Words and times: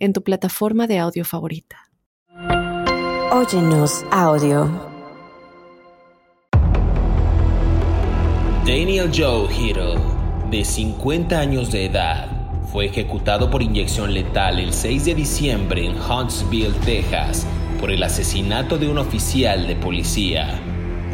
en 0.00 0.12
tu 0.12 0.22
plataforma 0.22 0.86
de 0.86 0.98
audio 0.98 1.24
favorita. 1.24 1.76
Óyenos 3.32 4.04
audio. 4.10 4.68
Daniel 8.66 9.10
Joe 9.14 9.48
Hill, 9.54 9.78
de 10.50 10.64
50 10.64 11.38
años 11.38 11.70
de 11.70 11.86
edad, 11.86 12.28
fue 12.72 12.86
ejecutado 12.86 13.50
por 13.50 13.62
inyección 13.62 14.14
letal 14.14 14.58
el 14.58 14.72
6 14.72 15.04
de 15.04 15.14
diciembre 15.14 15.86
en 15.86 15.96
Huntsville, 15.96 16.74
Texas, 16.84 17.46
por 17.80 17.90
el 17.90 18.02
asesinato 18.02 18.78
de 18.78 18.88
un 18.88 18.98
oficial 18.98 19.66
de 19.66 19.76
policía. 19.76 20.60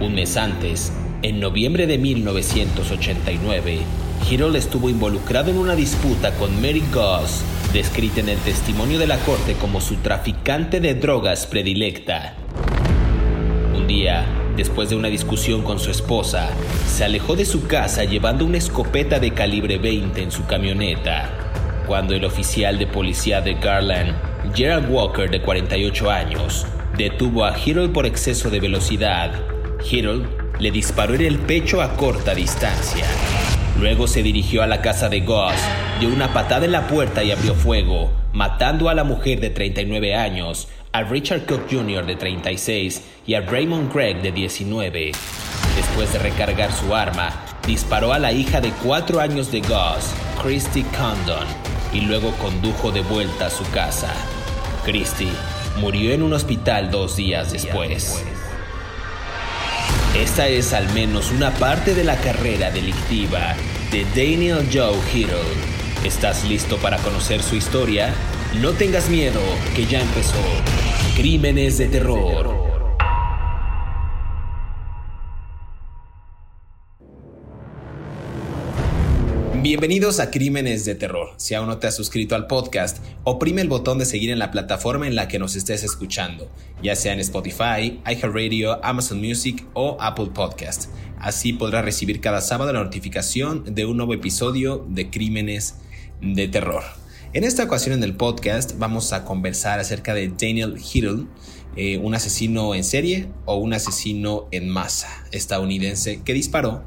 Un 0.00 0.14
mes 0.14 0.36
antes, 0.36 0.92
en 1.22 1.40
noviembre 1.40 1.86
de 1.86 1.98
1989, 1.98 3.78
Hill 4.30 4.56
estuvo 4.56 4.88
involucrado 4.88 5.50
en 5.50 5.58
una 5.58 5.74
disputa 5.74 6.32
con 6.32 6.54
Mary 6.60 6.82
Goss, 6.92 7.42
descrita 7.72 8.20
en 8.20 8.28
el 8.28 8.38
testimonio 8.38 8.98
de 8.98 9.06
la 9.06 9.18
corte 9.18 9.54
como 9.54 9.80
su 9.80 9.96
traficante 9.96 10.80
de 10.80 10.94
drogas 10.94 11.46
predilecta. 11.46 12.34
Un 13.74 13.86
día, 13.86 14.26
después 14.56 14.90
de 14.90 14.96
una 14.96 15.08
discusión 15.08 15.62
con 15.62 15.78
su 15.78 15.90
esposa, 15.90 16.50
se 16.86 17.04
alejó 17.04 17.36
de 17.36 17.44
su 17.44 17.66
casa 17.66 18.04
llevando 18.04 18.44
una 18.44 18.58
escopeta 18.58 19.18
de 19.18 19.32
calibre 19.32 19.78
20 19.78 20.22
en 20.22 20.30
su 20.30 20.46
camioneta. 20.46 21.30
Cuando 21.86 22.14
el 22.14 22.24
oficial 22.24 22.78
de 22.78 22.86
policía 22.86 23.40
de 23.40 23.54
Garland, 23.54 24.14
Gerald 24.54 24.90
Walker, 24.90 25.30
de 25.30 25.40
48 25.40 26.10
años, 26.10 26.66
detuvo 26.96 27.44
a 27.44 27.56
Hill 27.58 27.90
por 27.90 28.06
exceso 28.06 28.50
de 28.50 28.60
velocidad, 28.60 29.30
Hill 29.88 30.24
le 30.58 30.70
disparó 30.70 31.14
en 31.14 31.22
el 31.22 31.38
pecho 31.38 31.82
a 31.82 31.94
corta 31.96 32.34
distancia. 32.34 33.04
Luego 33.78 34.06
se 34.06 34.22
dirigió 34.22 34.62
a 34.62 34.66
la 34.66 34.80
casa 34.80 35.08
de 35.08 35.20
Goss, 35.20 35.56
dio 36.00 36.08
una 36.08 36.32
patada 36.32 36.64
en 36.64 36.72
la 36.72 36.86
puerta 36.86 37.22
y 37.22 37.30
abrió 37.30 37.54
fuego, 37.54 38.10
matando 38.32 38.88
a 38.88 38.94
la 38.94 39.04
mujer 39.04 39.40
de 39.40 39.50
39 39.50 40.14
años, 40.14 40.68
a 40.92 41.02
Richard 41.02 41.44
Cook 41.44 41.66
Jr. 41.70 42.06
de 42.06 42.16
36 42.16 43.02
y 43.26 43.34
a 43.34 43.42
Raymond 43.42 43.92
Craig 43.92 44.22
de 44.22 44.32
19. 44.32 45.12
Después 45.76 46.12
de 46.12 46.18
recargar 46.20 46.72
su 46.72 46.94
arma, 46.94 47.30
disparó 47.66 48.14
a 48.14 48.18
la 48.18 48.32
hija 48.32 48.62
de 48.62 48.70
4 48.82 49.20
años 49.20 49.52
de 49.52 49.60
Goss, 49.60 50.14
Christy 50.42 50.82
Condon, 50.84 51.46
y 51.92 52.00
luego 52.00 52.30
condujo 52.38 52.90
de 52.92 53.02
vuelta 53.02 53.46
a 53.46 53.50
su 53.50 53.68
casa. 53.72 54.12
Christy 54.86 55.28
murió 55.80 56.12
en 56.12 56.22
un 56.22 56.32
hospital 56.32 56.90
dos 56.90 57.16
días 57.16 57.52
después. 57.52 58.24
Esta 60.22 60.48
es 60.48 60.72
al 60.72 60.90
menos 60.94 61.30
una 61.30 61.52
parte 61.52 61.94
de 61.94 62.02
la 62.02 62.16
carrera 62.16 62.70
delictiva 62.70 63.54
de 63.92 64.04
Daniel 64.14 64.66
Joe 64.72 64.96
Hill. 65.12 65.28
¿Estás 66.04 66.42
listo 66.44 66.78
para 66.78 66.96
conocer 66.98 67.42
su 67.42 67.54
historia? 67.54 68.14
No 68.60 68.72
tengas 68.72 69.10
miedo, 69.10 69.40
que 69.74 69.84
ya 69.84 70.00
empezó. 70.00 70.40
Crímenes 71.16 71.76
de 71.76 71.88
terror. 71.88 72.65
Bienvenidos 79.68 80.20
a 80.20 80.30
Crímenes 80.30 80.84
de 80.84 80.94
Terror. 80.94 81.30
Si 81.38 81.52
aún 81.56 81.66
no 81.66 81.78
te 81.78 81.88
has 81.88 81.96
suscrito 81.96 82.36
al 82.36 82.46
podcast, 82.46 82.98
oprime 83.24 83.62
el 83.62 83.68
botón 83.68 83.98
de 83.98 84.04
seguir 84.04 84.30
en 84.30 84.38
la 84.38 84.52
plataforma 84.52 85.08
en 85.08 85.16
la 85.16 85.26
que 85.26 85.40
nos 85.40 85.56
estés 85.56 85.82
escuchando, 85.82 86.48
ya 86.84 86.94
sea 86.94 87.12
en 87.12 87.18
Spotify, 87.18 88.00
iHeartRadio, 88.06 88.78
Amazon 88.84 89.18
Music 89.18 89.66
o 89.72 89.96
Apple 89.98 90.28
Podcast. 90.32 90.88
Así 91.18 91.52
podrás 91.52 91.84
recibir 91.84 92.20
cada 92.20 92.42
sábado 92.42 92.72
la 92.72 92.84
notificación 92.84 93.74
de 93.74 93.86
un 93.86 93.96
nuevo 93.96 94.14
episodio 94.14 94.86
de 94.88 95.10
Crímenes 95.10 95.74
de 96.20 96.46
Terror. 96.46 96.84
En 97.32 97.42
esta 97.42 97.64
ocasión 97.64 97.96
en 97.96 98.04
el 98.04 98.14
podcast 98.14 98.78
vamos 98.78 99.12
a 99.12 99.24
conversar 99.24 99.80
acerca 99.80 100.14
de 100.14 100.28
Daniel 100.28 100.76
Hill, 100.78 101.26
eh, 101.74 101.98
un 101.98 102.14
asesino 102.14 102.72
en 102.76 102.84
serie 102.84 103.26
o 103.46 103.56
un 103.56 103.72
asesino 103.72 104.46
en 104.52 104.68
masa 104.68 105.08
estadounidense 105.32 106.22
que 106.22 106.34
disparó 106.34 106.84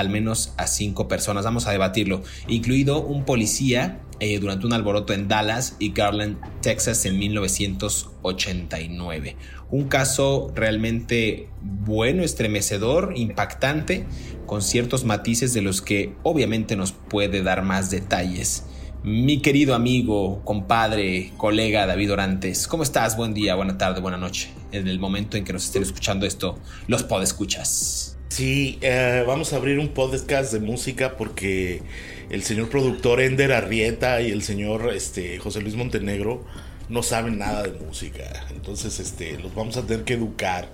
al 0.00 0.10
menos 0.10 0.52
a 0.56 0.66
cinco 0.66 1.06
personas. 1.06 1.44
Vamos 1.44 1.66
a 1.66 1.72
debatirlo, 1.72 2.22
incluido 2.48 3.02
un 3.02 3.24
policía 3.24 4.00
eh, 4.18 4.38
durante 4.38 4.64
un 4.66 4.72
alboroto 4.72 5.12
en 5.12 5.28
Dallas 5.28 5.76
y 5.78 5.92
Garland, 5.92 6.38
Texas 6.60 7.04
en 7.06 7.18
1989. 7.18 9.36
Un 9.70 9.88
caso 9.88 10.50
realmente 10.54 11.48
bueno, 11.62 12.22
estremecedor, 12.22 13.14
impactante, 13.16 14.06
con 14.46 14.62
ciertos 14.62 15.04
matices 15.04 15.52
de 15.54 15.62
los 15.62 15.80
que 15.80 16.12
obviamente 16.22 16.76
nos 16.76 16.92
puede 16.92 17.42
dar 17.42 17.62
más 17.62 17.90
detalles. 17.90 18.66
Mi 19.02 19.40
querido 19.40 19.74
amigo, 19.74 20.42
compadre, 20.44 21.32
colega 21.38 21.86
David 21.86 22.12
Orantes, 22.12 22.68
¿cómo 22.68 22.82
estás? 22.82 23.16
Buen 23.16 23.32
día, 23.32 23.54
buena 23.54 23.78
tarde, 23.78 24.02
buena 24.02 24.18
noche. 24.18 24.50
En 24.72 24.88
el 24.88 24.98
momento 24.98 25.38
en 25.38 25.44
que 25.44 25.54
nos 25.54 25.64
estén 25.64 25.82
escuchando 25.82 26.26
esto, 26.26 26.58
los 26.86 27.02
podescuchas. 27.04 28.09
Sí, 28.30 28.78
eh, 28.80 29.24
vamos 29.26 29.52
a 29.52 29.56
abrir 29.56 29.80
un 29.80 29.88
podcast 29.88 30.52
de 30.52 30.60
música 30.60 31.16
porque 31.16 31.82
el 32.30 32.44
señor 32.44 32.68
productor 32.70 33.20
Ender 33.20 33.52
Arrieta 33.52 34.20
y 34.22 34.30
el 34.30 34.42
señor 34.44 34.92
este, 34.94 35.38
José 35.38 35.60
Luis 35.60 35.74
Montenegro 35.74 36.44
no 36.88 37.02
saben 37.02 37.38
nada 37.38 37.64
de 37.64 37.72
música. 37.72 38.46
Entonces, 38.52 39.00
este, 39.00 39.36
los 39.40 39.52
vamos 39.52 39.76
a 39.76 39.82
tener 39.82 40.04
que 40.04 40.14
educar 40.14 40.72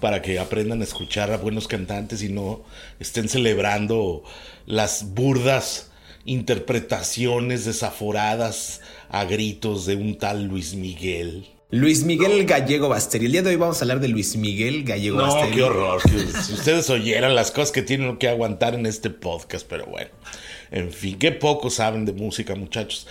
para 0.00 0.22
que 0.22 0.38
aprendan 0.38 0.80
a 0.80 0.84
escuchar 0.84 1.32
a 1.32 1.38
buenos 1.38 1.66
cantantes 1.66 2.22
y 2.22 2.28
no 2.28 2.62
estén 3.00 3.28
celebrando 3.28 4.22
las 4.66 5.12
burdas 5.12 5.90
interpretaciones 6.24 7.64
desaforadas 7.64 8.80
a 9.08 9.24
gritos 9.24 9.86
de 9.86 9.96
un 9.96 10.18
tal 10.18 10.44
Luis 10.44 10.74
Miguel. 10.74 11.51
Luis 11.72 12.04
Miguel 12.04 12.44
Gallego 12.44 12.90
Basteri. 12.90 13.24
El 13.24 13.32
día 13.32 13.40
de 13.40 13.48
hoy 13.48 13.56
vamos 13.56 13.78
a 13.78 13.84
hablar 13.84 13.98
de 13.98 14.08
Luis 14.08 14.36
Miguel 14.36 14.84
Gallego 14.84 15.16
no, 15.16 15.22
Basteri. 15.22 15.56
qué 15.56 15.62
horror. 15.62 16.02
si 16.02 16.52
ustedes 16.52 16.90
oyeran 16.90 17.34
las 17.34 17.50
cosas 17.50 17.72
que 17.72 17.80
tienen 17.80 18.18
que 18.18 18.28
aguantar 18.28 18.74
en 18.74 18.84
este 18.84 19.08
podcast, 19.08 19.66
pero 19.66 19.86
bueno. 19.86 20.10
En 20.70 20.92
fin, 20.92 21.18
qué 21.18 21.32
poco 21.32 21.70
saben 21.70 22.04
de 22.04 22.12
música, 22.12 22.54
muchachos. 22.56 23.06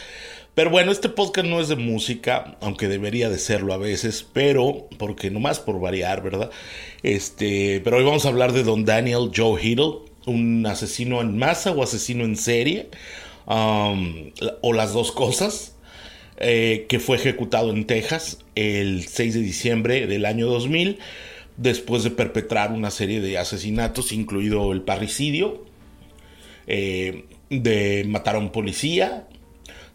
Pero 0.53 0.69
bueno, 0.69 0.91
este 0.91 1.09
podcast 1.09 1.47
no 1.47 1.59
es 1.59 1.69
de 1.69 1.75
música, 1.75 2.59
aunque 2.61 2.87
debería 2.87 3.31
de 3.31 3.39
serlo 3.39 3.73
a 3.73 3.77
veces, 3.77 4.23
pero, 4.31 4.87
porque 4.99 5.31
nomás 5.31 5.59
por 5.59 5.79
variar, 5.79 6.21
¿verdad? 6.21 6.51
Este, 7.01 7.81
pero 7.83 7.97
hoy 7.97 8.03
vamos 8.03 8.25
a 8.25 8.29
hablar 8.29 8.53
de 8.53 8.61
Don 8.61 8.85
Daniel 8.85 9.31
Joe 9.35 9.59
Hiddle, 9.59 10.01
un 10.27 10.67
asesino 10.67 11.19
en 11.21 11.35
masa 11.35 11.71
o 11.71 11.81
asesino 11.81 12.25
en 12.25 12.37
serie, 12.37 12.91
um, 13.47 14.31
o 14.61 14.73
las 14.73 14.93
dos 14.93 15.11
cosas. 15.11 15.70
Eh, 16.43 16.87
que 16.89 16.99
fue 16.99 17.17
ejecutado 17.17 17.69
en 17.69 17.85
Texas 17.85 18.39
el 18.55 19.07
6 19.07 19.35
de 19.35 19.41
diciembre 19.41 20.07
del 20.07 20.25
año 20.25 20.47
2000, 20.47 20.97
después 21.57 22.03
de 22.03 22.09
perpetrar 22.09 22.71
una 22.71 22.89
serie 22.89 23.21
de 23.21 23.37
asesinatos, 23.37 24.11
incluido 24.11 24.71
el 24.71 24.81
parricidio, 24.81 25.63
eh, 26.65 27.25
de 27.51 28.05
matar 28.07 28.37
a 28.37 28.39
un 28.39 28.51
policía, 28.51 29.27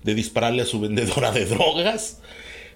de 0.05 0.15
dispararle 0.15 0.63
a 0.63 0.67
su 0.67 0.79
vendedora 0.79 1.33
de 1.33 1.47
drogas, 1.47 2.21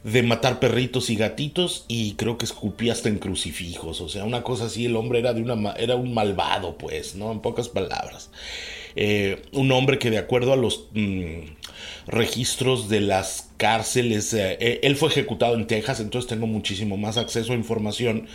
de 0.02 0.24
matar 0.24 0.58
perritos 0.58 1.08
y 1.08 1.14
gatitos 1.14 1.84
y 1.86 2.14
creo 2.14 2.38
que 2.38 2.46
escupía 2.46 2.92
hasta 2.92 3.08
en 3.08 3.18
crucifijos. 3.18 4.00
O 4.00 4.08
sea, 4.08 4.24
una 4.24 4.42
cosa 4.42 4.64
así, 4.64 4.86
el 4.86 4.96
hombre 4.96 5.20
era, 5.20 5.32
de 5.32 5.42
una, 5.42 5.74
era 5.74 5.94
un 5.94 6.12
malvado, 6.12 6.76
pues, 6.76 7.14
¿no? 7.14 7.30
En 7.30 7.38
pocas 7.38 7.68
palabras. 7.68 8.32
Eh, 8.96 9.42
un 9.52 9.70
hombre 9.70 10.00
que 10.00 10.10
de 10.10 10.18
acuerdo 10.18 10.52
a 10.52 10.56
los 10.56 10.88
mm, 10.92 11.59
registros 12.10 12.88
de 12.88 13.00
las 13.00 13.50
cárceles, 13.56 14.34
eh, 14.34 14.58
eh, 14.60 14.80
él 14.82 14.96
fue 14.96 15.08
ejecutado 15.08 15.54
en 15.54 15.66
Texas, 15.66 16.00
entonces 16.00 16.28
tengo 16.28 16.46
muchísimo 16.46 16.96
más 16.96 17.16
acceso 17.16 17.52
a 17.52 17.56
información 17.56 18.26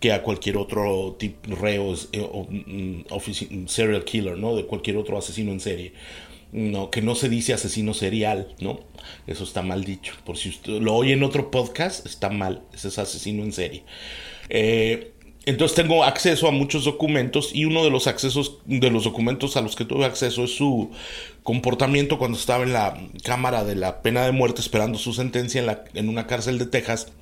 que 0.00 0.12
a 0.12 0.22
cualquier 0.22 0.56
otro 0.56 1.16
tipo 1.18 1.54
reo 1.56 1.92
o, 1.92 2.46
mm, 2.50 3.66
serial 3.66 4.04
killer, 4.04 4.38
¿no? 4.38 4.56
De 4.56 4.64
cualquier 4.64 4.96
otro 4.96 5.18
asesino 5.18 5.52
en 5.52 5.60
serie. 5.60 5.92
No, 6.50 6.90
que 6.90 7.02
no 7.02 7.14
se 7.14 7.28
dice 7.28 7.52
asesino 7.52 7.92
serial, 7.92 8.54
¿no? 8.60 8.80
Eso 9.26 9.44
está 9.44 9.60
mal 9.60 9.84
dicho. 9.84 10.14
Por 10.24 10.38
si 10.38 10.48
usted 10.48 10.80
lo 10.80 10.94
oye 10.94 11.12
en 11.12 11.22
otro 11.22 11.50
podcast, 11.50 12.06
está 12.06 12.30
mal. 12.30 12.62
Ese 12.72 12.88
es 12.88 12.98
asesino 12.98 13.42
en 13.42 13.52
serie. 13.52 13.82
Entonces 15.46 15.74
tengo 15.74 16.04
acceso 16.04 16.46
a 16.48 16.50
muchos 16.50 16.84
documentos 16.84 17.54
y 17.54 17.64
uno 17.64 17.82
de 17.84 17.90
los 17.90 18.06
accesos 18.06 18.58
de 18.66 18.90
los 18.90 19.04
documentos 19.04 19.56
a 19.56 19.62
los 19.62 19.76
que 19.76 19.84
tuve 19.84 20.04
acceso 20.04 20.44
es 20.44 20.54
su 20.54 20.90
comportamiento 21.42 22.18
cuando 22.18 22.36
estaba 22.36 22.64
en 22.64 22.72
la 22.72 22.98
cámara 23.24 23.64
de 23.64 23.74
la 23.74 24.02
pena 24.02 24.24
de 24.24 24.32
muerte 24.32 24.60
esperando 24.60 24.98
su 24.98 25.14
sentencia 25.14 25.60
en, 25.60 25.66
la, 25.66 25.84
en 25.94 26.08
una 26.08 26.26
cárcel 26.26 26.58
de 26.58 26.66
Texas. 26.66 27.12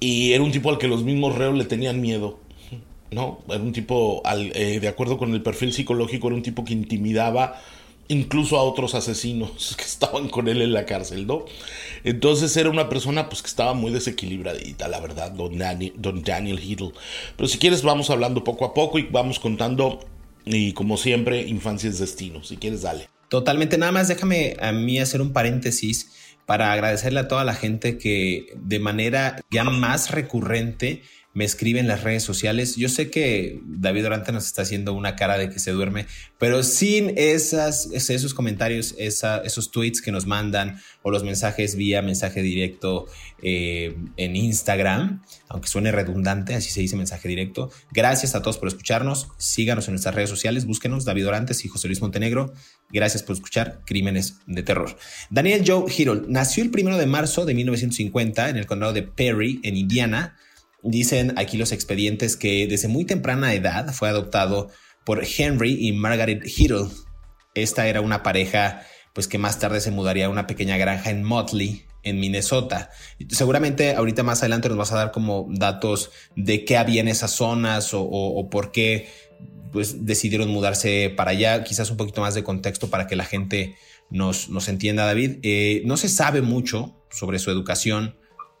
Y 0.00 0.32
era 0.32 0.44
un 0.44 0.52
tipo 0.52 0.70
al 0.70 0.78
que 0.78 0.86
los 0.86 1.02
mismos 1.02 1.34
reos 1.34 1.56
le 1.56 1.64
tenían 1.64 2.00
miedo. 2.00 2.38
¿no? 3.10 3.40
Era 3.48 3.62
un 3.62 3.72
tipo, 3.72 4.22
eh, 4.54 4.78
de 4.80 4.88
acuerdo 4.88 5.18
con 5.18 5.32
el 5.32 5.42
perfil 5.42 5.72
psicológico, 5.72 6.28
era 6.28 6.36
un 6.36 6.42
tipo 6.42 6.64
que 6.64 6.74
intimidaba 6.74 7.60
incluso 8.08 8.58
a 8.58 8.62
otros 8.62 8.94
asesinos 8.94 9.74
que 9.78 9.84
estaban 9.84 10.28
con 10.28 10.48
él 10.48 10.62
en 10.62 10.72
la 10.72 10.86
cárcel, 10.86 11.26
¿no? 11.26 11.44
Entonces 12.04 12.56
era 12.56 12.70
una 12.70 12.88
persona 12.88 13.28
pues 13.28 13.42
que 13.42 13.48
estaba 13.48 13.74
muy 13.74 13.92
desequilibradita, 13.92 14.88
la 14.88 15.00
verdad, 15.00 15.30
don, 15.30 15.58
don 15.96 16.22
Daniel 16.22 16.58
Hiddle. 16.58 16.92
Pero 17.36 17.48
si 17.48 17.58
quieres 17.58 17.82
vamos 17.82 18.10
hablando 18.10 18.44
poco 18.44 18.64
a 18.64 18.74
poco 18.74 18.98
y 18.98 19.02
vamos 19.02 19.38
contando, 19.38 20.00
y 20.44 20.72
como 20.72 20.96
siempre, 20.96 21.42
infancia 21.42 21.90
es 21.90 21.98
destino. 21.98 22.42
Si 22.42 22.56
quieres, 22.56 22.82
dale. 22.82 23.08
Totalmente, 23.28 23.76
nada 23.76 23.92
más 23.92 24.08
déjame 24.08 24.56
a 24.60 24.72
mí 24.72 24.98
hacer 24.98 25.20
un 25.20 25.32
paréntesis 25.32 26.12
para 26.46 26.72
agradecerle 26.72 27.20
a 27.20 27.28
toda 27.28 27.44
la 27.44 27.54
gente 27.54 27.98
que 27.98 28.46
de 28.56 28.78
manera 28.78 29.38
ya 29.50 29.64
más 29.64 30.10
recurrente 30.10 31.02
me 31.38 31.44
escribe 31.44 31.78
en 31.78 31.86
las 31.86 32.02
redes 32.02 32.24
sociales. 32.24 32.74
Yo 32.74 32.88
sé 32.88 33.12
que 33.12 33.60
David 33.64 34.02
Durante 34.02 34.32
nos 34.32 34.44
está 34.46 34.62
haciendo 34.62 34.92
una 34.92 35.14
cara 35.14 35.38
de 35.38 35.48
que 35.48 35.60
se 35.60 35.70
duerme, 35.70 36.06
pero 36.36 36.64
sin 36.64 37.12
esas, 37.16 37.92
esos 37.92 38.34
comentarios, 38.34 38.96
esos 38.98 39.70
tweets 39.70 40.02
que 40.02 40.10
nos 40.10 40.26
mandan 40.26 40.80
o 41.02 41.12
los 41.12 41.22
mensajes 41.22 41.76
vía 41.76 42.02
mensaje 42.02 42.42
directo 42.42 43.06
eh, 43.40 43.96
en 44.16 44.34
Instagram, 44.34 45.22
aunque 45.48 45.68
suene 45.68 45.92
redundante, 45.92 46.56
así 46.56 46.70
se 46.70 46.80
dice 46.80 46.96
mensaje 46.96 47.28
directo. 47.28 47.70
Gracias 47.92 48.34
a 48.34 48.42
todos 48.42 48.58
por 48.58 48.66
escucharnos. 48.66 49.28
Síganos 49.36 49.86
en 49.86 49.92
nuestras 49.92 50.16
redes 50.16 50.30
sociales, 50.30 50.66
búsquenos 50.66 51.04
David 51.04 51.22
Dorantes 51.22 51.64
y 51.64 51.68
José 51.68 51.86
Luis 51.86 52.00
Montenegro. 52.00 52.52
Gracias 52.90 53.22
por 53.22 53.36
escuchar 53.36 53.82
Crímenes 53.86 54.38
de 54.48 54.64
Terror. 54.64 54.98
Daniel 55.30 55.62
Joe 55.64 55.84
Hirol 55.96 56.26
nació 56.28 56.64
el 56.64 56.72
primero 56.72 56.98
de 56.98 57.06
marzo 57.06 57.44
de 57.44 57.54
1950 57.54 58.48
en 58.48 58.56
el 58.56 58.66
condado 58.66 58.92
de 58.92 59.04
Perry, 59.04 59.60
en 59.62 59.76
Indiana 59.76 60.34
Dicen 60.82 61.34
aquí 61.36 61.56
los 61.56 61.72
expedientes 61.72 62.36
que 62.36 62.66
desde 62.68 62.88
muy 62.88 63.04
temprana 63.04 63.54
edad 63.54 63.92
fue 63.92 64.08
adoptado 64.08 64.70
por 65.04 65.24
Henry 65.24 65.88
y 65.88 65.92
Margaret 65.92 66.42
Hiddle. 66.44 66.88
Esta 67.54 67.88
era 67.88 68.00
una 68.00 68.22
pareja 68.22 68.82
pues 69.12 69.26
que 69.26 69.38
más 69.38 69.58
tarde 69.58 69.80
se 69.80 69.90
mudaría 69.90 70.26
a 70.26 70.28
una 70.28 70.46
pequeña 70.46 70.76
granja 70.76 71.10
en 71.10 71.24
Motley, 71.24 71.86
en 72.04 72.20
Minnesota. 72.20 72.90
Seguramente 73.30 73.94
ahorita 73.94 74.22
más 74.22 74.40
adelante 74.40 74.68
nos 74.68 74.78
vas 74.78 74.92
a 74.92 74.96
dar 74.96 75.10
como 75.10 75.48
datos 75.50 76.10
de 76.36 76.64
qué 76.64 76.76
había 76.76 77.00
en 77.00 77.08
esas 77.08 77.32
zonas 77.32 77.90
o, 77.92 78.48
por 78.50 78.70
qué 78.70 79.08
pues 79.72 80.06
decidieron 80.06 80.50
mudarse 80.50 81.12
para 81.16 81.32
allá, 81.32 81.64
quizás 81.64 81.90
un 81.90 81.96
poquito 81.96 82.20
más 82.20 82.34
de 82.34 82.44
contexto 82.44 82.90
para 82.90 83.06
que 83.06 83.16
la 83.16 83.24
gente 83.24 83.74
nos, 84.10 84.48
nos 84.50 84.68
entienda, 84.68 85.04
David. 85.04 85.38
Eh, 85.42 85.82
no 85.84 85.96
se 85.96 86.08
sabe 86.08 86.40
mucho 86.40 86.94
sobre 87.10 87.38
su 87.38 87.50
educación, 87.50 88.17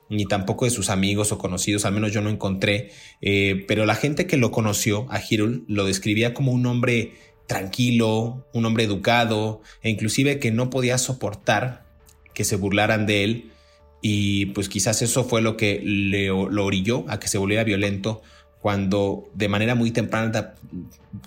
ni 0.08 0.24
tampoco 0.24 0.64
de 0.64 0.70
sus 0.70 0.90
amigos 0.90 1.32
o 1.32 1.38
conocidos, 1.38 1.84
al 1.84 1.92
menos 1.92 2.12
yo 2.12 2.20
no 2.20 2.30
encontré, 2.30 2.90
eh, 3.20 3.64
pero 3.68 3.86
la 3.86 3.94
gente 3.94 4.26
que 4.26 4.36
lo 4.36 4.50
conoció 4.50 5.06
a 5.10 5.20
Hirul 5.20 5.64
lo 5.68 5.84
describía 5.84 6.34
como 6.34 6.52
un 6.52 6.66
hombre 6.66 7.12
tranquilo, 7.46 8.46
un 8.52 8.66
hombre 8.66 8.84
educado 8.84 9.62
e 9.82 9.90
inclusive 9.90 10.38
que 10.38 10.50
no 10.50 10.70
podía 10.70 10.98
soportar 10.98 11.86
que 12.34 12.44
se 12.44 12.56
burlaran 12.56 13.06
de 13.06 13.24
él 13.24 13.52
y 14.00 14.46
pues 14.46 14.68
quizás 14.68 15.02
eso 15.02 15.24
fue 15.24 15.42
lo 15.42 15.56
que 15.56 15.80
le, 15.82 16.28
lo 16.28 16.64
orilló 16.64 17.04
a 17.08 17.18
que 17.18 17.26
se 17.26 17.38
volviera 17.38 17.64
violento 17.64 18.22
cuando 18.60 19.28
de 19.34 19.48
manera 19.48 19.74
muy 19.74 19.90
temprana 19.90 20.54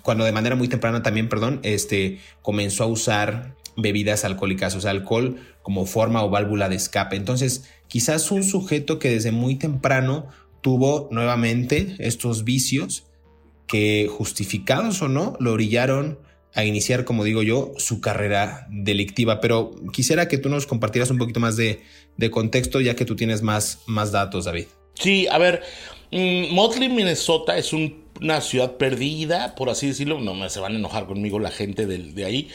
cuando 0.02 0.24
de 0.24 0.32
manera 0.32 0.54
muy 0.54 0.68
temprana 0.68 1.02
también, 1.02 1.28
perdón, 1.28 1.60
este 1.62 2.20
comenzó 2.40 2.84
a 2.84 2.86
usar 2.86 3.54
bebidas 3.76 4.24
alcohólicas, 4.24 4.74
o 4.74 4.80
sea, 4.80 4.90
alcohol 4.90 5.40
como 5.62 5.86
forma 5.86 6.24
o 6.24 6.30
válvula 6.30 6.68
de 6.68 6.76
escape. 6.76 7.16
Entonces, 7.16 7.64
quizás 7.88 8.30
un 8.30 8.44
sujeto 8.44 8.98
que 8.98 9.10
desde 9.10 9.32
muy 9.32 9.56
temprano 9.56 10.28
tuvo 10.60 11.08
nuevamente 11.10 11.96
estos 11.98 12.44
vicios 12.44 13.04
que 13.66 14.08
justificados 14.10 15.02
o 15.02 15.08
no 15.08 15.36
lo 15.40 15.52
orillaron 15.52 16.18
a 16.54 16.64
iniciar, 16.64 17.04
como 17.04 17.24
digo 17.24 17.42
yo, 17.42 17.72
su 17.78 18.00
carrera 18.00 18.66
delictiva. 18.70 19.40
Pero 19.40 19.74
quisiera 19.92 20.28
que 20.28 20.38
tú 20.38 20.48
nos 20.48 20.66
compartieras 20.66 21.10
un 21.10 21.18
poquito 21.18 21.40
más 21.40 21.56
de, 21.56 21.80
contexto, 22.30 22.80
ya 22.80 22.94
que 22.94 23.04
tú 23.04 23.16
tienes 23.16 23.42
más, 23.42 23.80
más 23.86 24.12
datos, 24.12 24.44
David. 24.44 24.66
Sí, 24.94 25.26
a 25.28 25.38
ver, 25.38 25.62
mm, 26.10 26.52
Motley, 26.52 26.90
Minnesota 26.90 27.56
es 27.56 27.72
un 27.72 28.01
una 28.22 28.40
ciudad 28.40 28.76
perdida, 28.76 29.54
por 29.54 29.68
así 29.68 29.88
decirlo, 29.88 30.20
no 30.20 30.34
me 30.34 30.48
se 30.48 30.60
van 30.60 30.74
a 30.74 30.78
enojar 30.78 31.06
conmigo 31.06 31.38
la 31.38 31.50
gente 31.50 31.86
de, 31.86 32.24
ahí. 32.24 32.48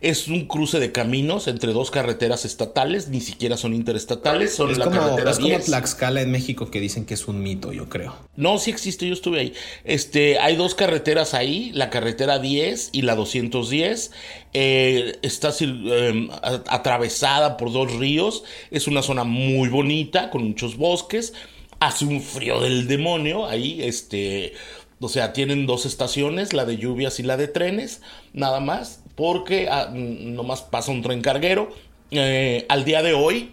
Es 0.00 0.28
un 0.28 0.46
cruce 0.46 0.80
de 0.80 0.90
caminos 0.90 1.46
entre 1.48 1.72
dos 1.72 1.90
carreteras 1.90 2.44
estatales, 2.44 3.08
ni 3.08 3.20
siquiera 3.20 3.56
son 3.56 3.74
interestatales, 3.74 4.54
son 4.54 4.70
es 4.70 4.78
la 4.78 4.86
como, 4.86 4.98
carretera 4.98 5.30
es 5.30 5.38
como 5.38 5.58
Tlaxcala 5.58 6.20
en 6.22 6.30
México 6.30 6.70
que 6.70 6.80
dicen 6.80 7.04
que 7.04 7.14
es 7.14 7.28
un 7.28 7.42
mito, 7.42 7.72
yo 7.72 7.88
creo. 7.88 8.14
No, 8.36 8.58
sí 8.58 8.70
existe, 8.70 9.06
yo 9.06 9.14
estuve 9.14 9.40
ahí. 9.40 9.52
Este, 9.84 10.38
hay 10.38 10.56
dos 10.56 10.74
carreteras 10.74 11.34
ahí, 11.34 11.70
la 11.72 11.90
carretera 11.90 12.38
10 12.38 12.90
y 12.92 13.02
la 13.02 13.14
210. 13.14 14.10
Eh, 14.54 15.18
está 15.22 15.50
em, 15.60 16.28
atravesada 16.68 17.56
por 17.56 17.72
dos 17.72 17.92
ríos, 17.94 18.44
es 18.70 18.86
una 18.86 19.02
zona 19.02 19.24
muy 19.24 19.68
bonita, 19.68 20.30
con 20.30 20.44
muchos 20.44 20.76
bosques. 20.76 21.32
Hace 21.80 22.04
un 22.04 22.20
frío 22.20 22.60
del 22.60 22.86
demonio 22.86 23.46
ahí, 23.46 23.82
este 23.82 24.52
o 25.02 25.08
sea, 25.08 25.32
tienen 25.32 25.66
dos 25.66 25.84
estaciones, 25.84 26.52
la 26.52 26.64
de 26.64 26.76
lluvias 26.76 27.18
y 27.18 27.24
la 27.24 27.36
de 27.36 27.48
trenes, 27.48 28.02
nada 28.32 28.60
más, 28.60 29.02
porque 29.16 29.68
ah, 29.68 29.90
nomás 29.92 30.62
pasa 30.62 30.92
un 30.92 31.02
tren 31.02 31.20
carguero. 31.20 31.74
Eh, 32.12 32.66
al 32.68 32.84
día 32.84 33.02
de 33.02 33.12
hoy 33.12 33.52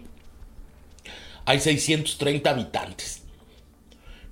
hay 1.44 1.58
630 1.58 2.48
habitantes, 2.48 3.24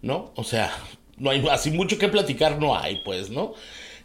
¿no? 0.01 0.33
O 0.37 0.45
sea, 0.45 0.73
no 1.17 1.31
hay 1.31 1.45
así 1.51 1.73
mucho 1.73 1.99
que 1.99 2.09
platicar, 2.09 2.61
no 2.61 2.79
hay, 2.79 3.03
pues, 3.05 3.31
¿no? 3.31 3.55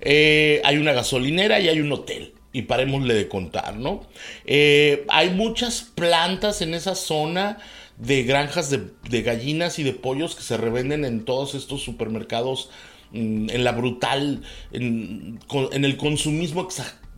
Eh, 0.02 0.60
hay 0.64 0.78
una 0.78 0.94
gasolinera 0.94 1.60
y 1.60 1.70
hay 1.70 1.80
un 1.80 1.92
hotel. 1.92 2.34
Y 2.52 2.64
parémosle 2.64 3.14
de 3.14 3.28
contar, 3.28 3.76
¿no? 3.78 4.08
Eh, 4.46 5.06
hay 5.10 5.32
muchas 5.32 5.82
plantas 5.82 6.62
en 6.62 6.74
esa 6.74 6.96
zona 6.96 7.60
de 7.98 8.24
granjas 8.24 8.70
de, 8.70 9.22
gallinas 9.22 9.80
y 9.80 9.84
de 9.84 9.94
pollos 9.94 10.36
que 10.36 10.44
se 10.44 10.58
revenden 10.58 11.06
en 11.06 11.26
todos 11.26 11.56
estos 11.56 11.84
supermercados 11.84 12.70
En 13.14 13.64
la 13.64 13.72
brutal, 13.74 14.42
en, 14.72 15.40
el 15.72 15.98
consumismo 15.98 16.68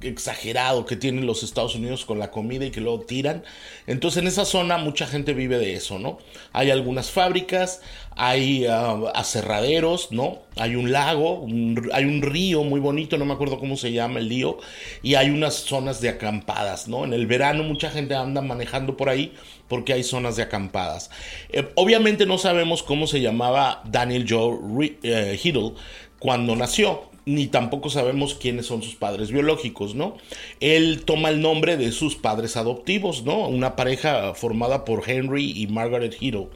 exagerado 0.01 0.85
que 0.85 0.95
tienen 0.95 1.25
los 1.25 1.43
Estados 1.43 1.75
Unidos 1.75 2.05
con 2.05 2.19
la 2.19 2.31
comida 2.31 2.65
y 2.65 2.71
que 2.71 2.81
luego 2.81 3.01
tiran. 3.01 3.43
Entonces 3.87 4.21
en 4.21 4.27
esa 4.27 4.45
zona 4.45 4.77
mucha 4.77 5.07
gente 5.07 5.33
vive 5.33 5.57
de 5.57 5.73
eso, 5.75 5.99
¿no? 5.99 6.17
Hay 6.53 6.71
algunas 6.71 7.11
fábricas, 7.11 7.81
hay 8.15 8.65
uh, 8.67 9.07
aserraderos, 9.13 10.11
¿no? 10.11 10.39
Hay 10.57 10.75
un 10.75 10.91
lago, 10.91 11.45
hay 11.93 12.05
un 12.05 12.21
río 12.21 12.63
muy 12.63 12.79
bonito, 12.79 13.17
no 13.17 13.25
me 13.25 13.33
acuerdo 13.33 13.59
cómo 13.59 13.77
se 13.77 13.91
llama 13.91 14.19
el 14.19 14.29
río, 14.29 14.57
y 15.01 15.15
hay 15.15 15.29
unas 15.29 15.55
zonas 15.55 16.01
de 16.01 16.09
acampadas, 16.09 16.87
¿no? 16.87 17.03
En 17.03 17.13
el 17.13 17.27
verano 17.27 17.63
mucha 17.63 17.89
gente 17.89 18.15
anda 18.15 18.41
manejando 18.41 18.95
por 18.95 19.09
ahí 19.09 19.33
porque 19.67 19.93
hay 19.93 20.03
zonas 20.03 20.35
de 20.35 20.43
acampadas. 20.43 21.09
Eh, 21.49 21.67
obviamente 21.75 22.25
no 22.25 22.37
sabemos 22.37 22.83
cómo 22.83 23.07
se 23.07 23.21
llamaba 23.21 23.81
Daniel 23.85 24.25
Joe 24.29 24.97
eh, 25.03 25.39
Hiddle 25.41 25.73
cuando 26.19 26.55
nació, 26.55 27.09
ni 27.25 27.47
tampoco 27.47 27.89
sabemos 27.89 28.35
quiénes 28.35 28.65
son 28.65 28.83
sus 28.83 28.95
padres 28.95 29.31
biológicos, 29.31 29.95
¿no? 29.95 30.17
Él 30.59 31.03
toma 31.05 31.29
el 31.29 31.41
nombre 31.41 31.77
de 31.77 31.91
sus 31.91 32.15
padres 32.15 32.57
adoptivos, 32.57 33.23
¿no? 33.23 33.47
Una 33.47 33.75
pareja 33.75 34.33
formada 34.33 34.85
por 34.85 35.09
Henry 35.09 35.51
y 35.55 35.67
Margaret 35.67 36.15
Hiddle, 36.19 36.49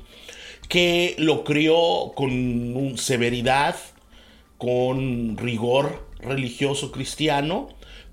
que 0.67 1.15
lo 1.17 1.43
crió 1.43 2.13
con 2.15 2.97
severidad, 2.97 3.75
con 4.57 5.38
rigor 5.38 6.07
religioso 6.19 6.91
cristiano, 6.91 7.69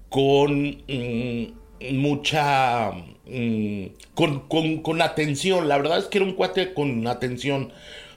con 0.09 0.83
mm, 0.89 1.93
mucha 1.93 2.93
Mm, 3.29 3.87
con, 4.15 5.03
atención. 5.03 5.69
La 5.69 5.77
verdad 5.79 5.99
es 5.99 6.07
que 6.07 6.19
era 6.19 6.27
un 6.27 6.35
cuate 6.35 6.73
con 6.75 7.07
atención. 7.07 7.73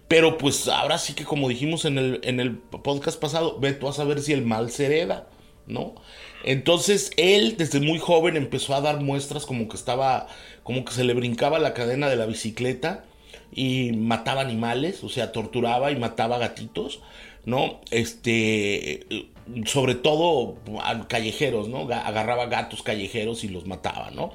Pero 0.10 0.40
pues 0.40 0.68
ahora 0.68 0.98
sí 0.98 1.14
que 1.14 1.24
como 1.24 1.48
dijimos 1.48 1.86
en 1.86 2.00
el, 2.00 2.20
en 2.24 2.40
el 2.40 2.58
podcast 2.58 3.20
pasado, 3.20 3.60
ve 3.60 3.74
tú 3.74 3.88
a 3.88 3.94
saber 3.94 4.22
si 4.22 4.34
el 4.34 4.44
mal 4.44 4.72
se 4.72 4.88
hereda, 4.88 5.28
¿no? 5.68 5.94
Entonces 6.44 7.12
él 7.16 7.58
desde 7.58 7.80
muy 7.80 8.00
joven 8.00 8.36
empezó 8.36 8.74
a 8.74 8.82
dar 8.82 9.02
muestras 9.02 9.46
como 9.46 9.70
que 9.70 9.78
estaba, 9.78 10.28
como 10.64 10.84
que 10.84 10.94
se 10.94 11.04
le 11.04 11.14
brincaba 11.14 11.60
la 11.60 11.76
cadena 11.76 12.10
de 12.10 12.16
la 12.16 12.26
bicicleta 12.26 13.06
y 13.54 13.92
mataba 13.92 14.42
animales, 14.42 15.04
o 15.04 15.10
sea, 15.10 15.32
torturaba 15.32 15.92
y 15.92 15.96
mataba 15.96 16.40
gatitos, 16.40 17.02
¿no? 17.46 17.80
Este, 17.92 19.06
sobre 19.66 19.94
todo 19.94 20.58
callejeros, 21.08 21.68
¿no? 21.68 21.82
Agarraba 21.82 22.48
gatos 22.48 22.82
callejeros 22.82 23.44
y 23.44 23.50
los 23.50 23.68
mataba, 23.68 24.10
¿no? 24.10 24.34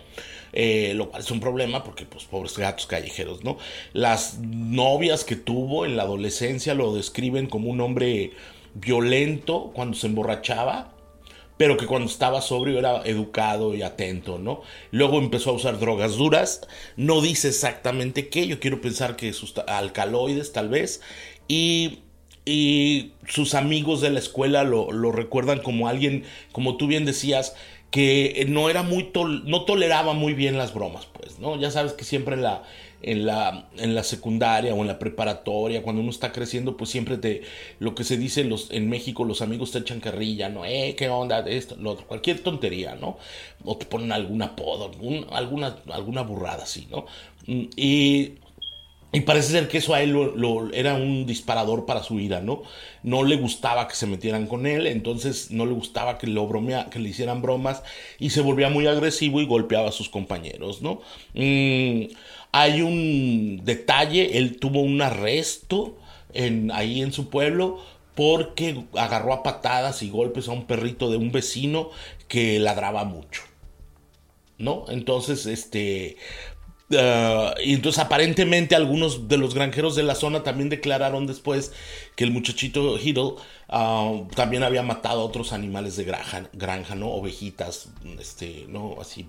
Eh, 0.57 0.93
lo 0.95 1.11
cual 1.11 1.23
es 1.23 1.31
un 1.33 1.41
problema 1.41 1.83
porque, 1.83 2.07
pues, 2.07 2.25
pobres 2.25 2.57
gatos 2.57 2.87
callejeros, 2.87 3.43
¿no? 3.43 3.59
Las 3.93 4.39
novias 4.39 5.25
que 5.25 5.35
tuvo 5.35 5.85
en 5.85 5.97
la 5.97 6.05
adolescencia 6.05 6.75
lo 6.75 6.95
describen 6.95 7.49
como 7.49 7.71
un 7.71 7.81
hombre 7.81 8.31
violento 8.75 9.73
cuando 9.75 9.97
se 9.97 10.07
emborrachaba, 10.07 10.93
pero 11.57 11.77
que 11.77 11.87
cuando 11.87 12.09
estaba 12.09 12.41
sobrio 12.41 12.79
era 12.79 13.03
educado 13.05 13.75
y 13.75 13.83
atento, 13.83 14.39
¿no? 14.39 14.63
Luego 14.93 15.19
empezó 15.19 15.51
a 15.51 15.55
usar 15.55 15.81
drogas 15.81 16.17
duras, 16.17 16.63
no 16.97 17.21
dice 17.21 17.49
exactamente 17.49 18.29
qué, 18.29 18.47
yo 18.47 18.61
quiero 18.61 18.81
pensar 18.81 19.17
que 19.17 19.33
sus 19.33 19.55
alcaloides 19.67 20.53
tal 20.53 20.69
vez, 20.69 21.01
y, 21.49 22.01
y 22.45 23.13
sus 23.27 23.55
amigos 23.55 24.01
de 24.01 24.11
la 24.11 24.21
escuela 24.21 24.63
lo, 24.63 24.93
lo, 24.93 25.11
recuerdan 25.11 25.61
como 25.61 25.89
alguien, 25.89 26.25
como 26.53 26.77
tú 26.77 26.87
bien 26.87 27.05
decías, 27.05 27.55
que 27.95 28.45
no 28.49 28.71
era 28.71 28.83
muy, 28.83 29.13
no 29.45 29.65
toleraba 29.65 30.15
muy 30.15 30.35
bien 30.35 30.59
las 30.59 30.75
bromas, 30.75 31.07
pues, 31.13 31.39
¿no? 31.39 31.61
Ya 31.61 31.71
sabes 31.71 31.93
que 31.93 32.03
siempre 32.03 32.35
en 32.35 32.43
la, 32.43 32.65
en 33.03 33.25
la, 33.25 33.69
en 33.77 33.95
la 33.95 34.03
secundaria 34.03 34.75
o 34.75 34.81
en 34.81 34.89
la 34.89 34.99
preparatoria, 34.99 35.81
cuando 35.81 36.03
uno 36.03 36.11
está 36.11 36.33
creciendo, 36.33 36.77
pues 36.77 36.91
siempre 36.91 37.19
te, 37.19 37.43
lo 37.79 37.95
que 37.95 38.03
se 38.03 38.17
dice 38.17 38.43
los, 38.43 38.73
en 38.73 38.91
México, 38.91 39.25
los 39.25 39.43
amigos 39.43 39.71
te 39.71 39.79
echan 39.79 40.01
carrilla, 40.01 40.49
¿no? 40.49 40.65
Eh, 40.65 40.97
¿qué 40.99 41.09
onda? 41.09 41.39
Esto, 41.49 41.77
lo 41.77 41.93
otro, 41.93 42.05
cualquier 42.09 42.41
tontería, 42.41 42.97
¿no? 42.97 43.17
O 43.65 43.77
te 43.77 43.87
ponen 43.87 44.11
algún 44.11 44.43
apodo, 44.43 44.91
alguna, 45.31 45.77
alguna 45.93 46.23
burrada 46.23 46.65
así, 46.65 46.89
¿no? 46.91 47.07
Mm, 47.47 47.69
y 47.77 48.33
y 49.15 49.21
parece 49.21 49.53
ser 49.53 49.69
que 49.69 49.79
eso 49.79 49.95
a 49.95 50.03
él 50.03 50.11
lo, 50.11 50.73
era 50.75 50.95
un 50.95 51.25
disparador 51.25 51.87
para 51.87 52.03
su 52.03 52.19
ira, 52.19 52.41
¿no? 52.41 52.65
No 53.05 53.23
le 53.23 53.37
gustaba 53.37 53.87
que 53.87 53.95
se 53.95 54.09
metieran 54.09 54.49
con 54.49 54.67
él, 54.67 54.89
entonces 54.89 55.53
no 55.53 55.67
le 55.67 55.73
gustaba 55.73 56.19
que, 56.19 56.27
le 56.27 57.09
hicieran 57.09 57.41
bromas 57.41 57.85
y 58.19 58.31
se 58.31 58.41
volvía 58.41 58.71
muy 58.71 58.89
agresivo 58.89 59.41
y 59.41 59.47
golpeaba 59.47 59.91
a 59.91 59.93
sus 59.93 60.09
compañeros, 60.09 60.83
¿no? 60.83 61.01
Mm, 61.35 62.13
hay 62.51 62.83
un 62.83 63.61
detalle, 63.65 64.37
él 64.37 64.59
tuvo 64.59 64.81
un 64.81 65.01
arresto 65.01 65.97
ahí 66.73 67.01
en 67.01 67.13
su 67.13 67.31
pueblo 67.31 67.79
porque 68.17 68.85
agarró 68.97 69.33
a 69.33 69.45
patadas 69.45 70.03
y 70.03 70.11
golpes 70.11 70.49
a 70.49 70.53
un 70.53 70.67
perrito 70.67 71.09
de 71.09 71.19
un 71.19 71.31
vecino 71.31 71.91
que 72.27 72.59
ladraba 72.59 73.05
mucho. 73.05 73.43
¿No? 74.57 74.85
Entonces, 74.89 75.47
este, 75.47 76.17
Ah, 76.99 77.55
y 77.63 77.75
entonces 77.75 78.03
aparentemente 78.03 78.75
algunos 78.75 79.29
de 79.29 79.37
los 79.37 79.55
granjeros 79.55 79.97
de 79.97 80.03
la 80.03 80.15
zona 80.15 80.43
también 80.43 80.69
declararon 80.69 81.27
después 81.27 81.73
que 82.17 82.25
el 82.25 82.31
muchachito 82.31 82.99
Hiddle 82.99 83.35
ah, 83.69 84.23
también 84.35 84.63
había 84.63 84.83
matado 84.83 85.21
a 85.21 85.25
otros 85.25 85.53
animales 85.53 85.97
de 85.97 86.05
granja, 86.05 86.49
granja 86.53 86.95
¿no? 86.95 87.11
Ovejitas, 87.11 87.91
este, 88.19 88.67
¿no? 88.69 88.97
Así, 89.01 89.27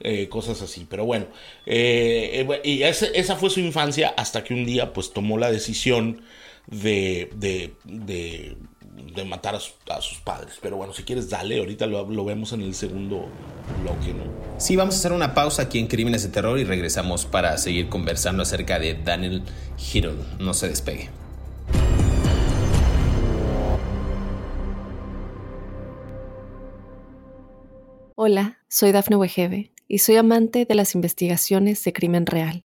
eh, 0.00 0.28
cosas 0.28 0.62
así. 0.62 0.86
Pero 0.88 1.04
bueno, 1.04 1.26
eh, 1.66 2.46
eh, 2.48 2.60
y 2.64 2.82
esa 2.82 3.36
fue 3.36 3.50
su 3.50 3.60
infancia 3.60 4.14
hasta 4.16 4.44
que 4.44 4.54
un 4.54 4.64
día 4.64 4.92
pues 4.92 5.12
tomó 5.12 5.38
la 5.38 5.50
decisión 5.50 6.22
de, 6.66 7.30
de, 7.34 7.74
de 7.84 8.56
de 8.92 9.24
matar 9.24 9.54
a, 9.54 9.60
sus 10.00 10.18
padres. 10.18 10.58
Pero 10.60 10.76
bueno, 10.76 10.92
si 10.92 11.02
quieres, 11.02 11.30
dale, 11.30 11.58
ahorita 11.58 11.86
lo, 11.86 12.24
vemos 12.24 12.52
en 12.52 12.62
el 12.62 12.74
segundo 12.74 13.26
bloque, 13.82 14.12
¿no? 14.12 14.24
Sí, 14.58 14.76
vamos 14.76 14.96
a 14.96 14.98
hacer 14.98 15.12
una 15.12 15.34
pausa 15.34 15.62
aquí 15.62 15.78
en 15.78 15.86
Crímenes 15.86 16.22
de 16.22 16.28
Terror 16.28 16.58
y 16.58 16.64
regresamos 16.64 17.24
para 17.24 17.56
seguir 17.58 17.88
conversando 17.88 18.42
acerca 18.42 18.78
de 18.78 18.94
Daniel 18.94 19.42
Hiddle. 19.78 20.16
No 20.38 20.54
se 20.54 20.68
despegue. 20.68 21.10
Hola, 28.14 28.58
soy 28.68 28.92
Dafne 28.92 29.16
Wegebe 29.16 29.72
y 29.88 29.98
soy 29.98 30.16
amante 30.16 30.64
de 30.64 30.74
las 30.74 30.94
investigaciones 30.94 31.82
de 31.82 31.92
crimen 31.92 32.26
real. 32.26 32.64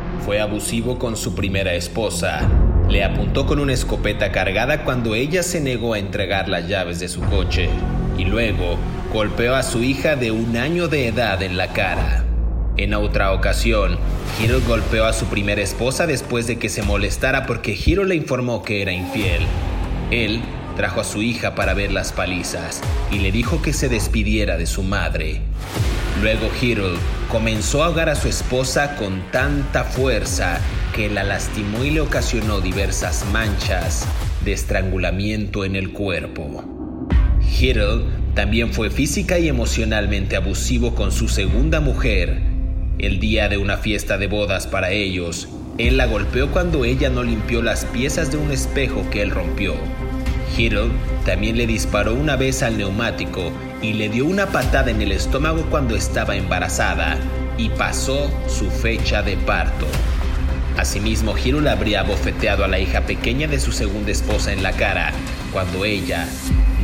fue 0.25 0.39
abusivo 0.39 0.99
con 0.99 1.17
su 1.17 1.35
primera 1.35 1.73
esposa. 1.73 2.47
Le 2.89 3.03
apuntó 3.03 3.45
con 3.45 3.59
una 3.59 3.73
escopeta 3.73 4.31
cargada 4.31 4.83
cuando 4.83 5.15
ella 5.15 5.43
se 5.43 5.61
negó 5.61 5.93
a 5.93 5.99
entregar 5.99 6.47
las 6.47 6.67
llaves 6.67 6.99
de 6.99 7.07
su 7.07 7.21
coche 7.21 7.69
y 8.17 8.25
luego 8.25 8.77
golpeó 9.13 9.55
a 9.55 9.63
su 9.63 9.83
hija 9.83 10.15
de 10.15 10.31
un 10.31 10.57
año 10.57 10.87
de 10.87 11.07
edad 11.07 11.41
en 11.41 11.57
la 11.57 11.73
cara. 11.73 12.25
En 12.77 12.93
otra 12.93 13.33
ocasión, 13.33 13.97
Hiro 14.41 14.61
golpeó 14.67 15.05
a 15.05 15.13
su 15.13 15.25
primera 15.25 15.61
esposa 15.61 16.07
después 16.07 16.47
de 16.47 16.57
que 16.57 16.69
se 16.69 16.83
molestara 16.83 17.45
porque 17.45 17.77
Hiro 17.77 18.03
le 18.03 18.15
informó 18.15 18.63
que 18.63 18.81
era 18.81 18.91
infiel. 18.91 19.41
Él 20.09 20.41
trajo 20.75 21.01
a 21.01 21.03
su 21.03 21.21
hija 21.21 21.55
para 21.55 21.73
ver 21.73 21.91
las 21.91 22.11
palizas 22.11 22.81
y 23.11 23.19
le 23.19 23.31
dijo 23.31 23.61
que 23.61 23.73
se 23.73 23.89
despidiera 23.89 24.57
de 24.57 24.65
su 24.65 24.83
madre. 24.83 25.41
Luego 26.21 26.49
Hiro 26.61 26.93
comenzó 27.29 27.83
a 27.83 27.87
ahogar 27.87 28.09
a 28.09 28.15
su 28.15 28.27
esposa 28.27 28.95
con 28.95 29.21
tanta 29.31 29.83
fuerza 29.83 30.59
que 30.95 31.09
la 31.09 31.23
lastimó 31.23 31.83
y 31.83 31.91
le 31.91 32.01
ocasionó 32.01 32.61
diversas 32.61 33.25
manchas 33.31 34.05
de 34.43 34.53
estrangulamiento 34.53 35.65
en 35.65 35.75
el 35.75 35.91
cuerpo. 35.91 36.63
Hittle 37.59 38.05
también 38.35 38.73
fue 38.73 38.89
física 38.89 39.39
y 39.39 39.47
emocionalmente 39.47 40.35
abusivo 40.35 40.95
con 40.95 41.11
su 41.11 41.27
segunda 41.27 41.79
mujer. 41.79 42.41
El 42.99 43.19
día 43.19 43.49
de 43.49 43.57
una 43.57 43.77
fiesta 43.77 44.17
de 44.17 44.27
bodas 44.27 44.67
para 44.67 44.91
ellos, 44.91 45.47
él 45.77 45.97
la 45.97 46.05
golpeó 46.05 46.51
cuando 46.51 46.85
ella 46.85 47.09
no 47.09 47.23
limpió 47.23 47.61
las 47.61 47.85
piezas 47.85 48.31
de 48.31 48.37
un 48.37 48.51
espejo 48.51 49.09
que 49.09 49.21
él 49.21 49.31
rompió. 49.31 49.73
Hittle 50.57 50.91
también 51.25 51.57
le 51.57 51.67
disparó 51.67 52.13
una 52.13 52.35
vez 52.35 52.63
al 52.63 52.77
neumático 52.77 53.51
y 53.81 53.93
le 53.93 54.09
dio 54.09 54.25
una 54.25 54.47
patada 54.47 54.91
en 54.91 55.01
el 55.01 55.11
estómago 55.11 55.65
cuando 55.69 55.95
estaba 55.95 56.35
embarazada 56.35 57.17
y 57.57 57.69
pasó 57.69 58.29
su 58.47 58.69
fecha 58.69 59.21
de 59.23 59.37
parto. 59.37 59.85
Asimismo, 60.77 61.35
Hiro 61.37 61.61
le 61.61 61.69
habría 61.69 62.03
bofeteado 62.03 62.63
a 62.63 62.67
la 62.67 62.79
hija 62.79 63.01
pequeña 63.01 63.47
de 63.47 63.59
su 63.59 63.71
segunda 63.71 64.11
esposa 64.11 64.51
en 64.53 64.63
la 64.63 64.71
cara 64.71 65.11
cuando 65.51 65.85
ella 65.85 66.27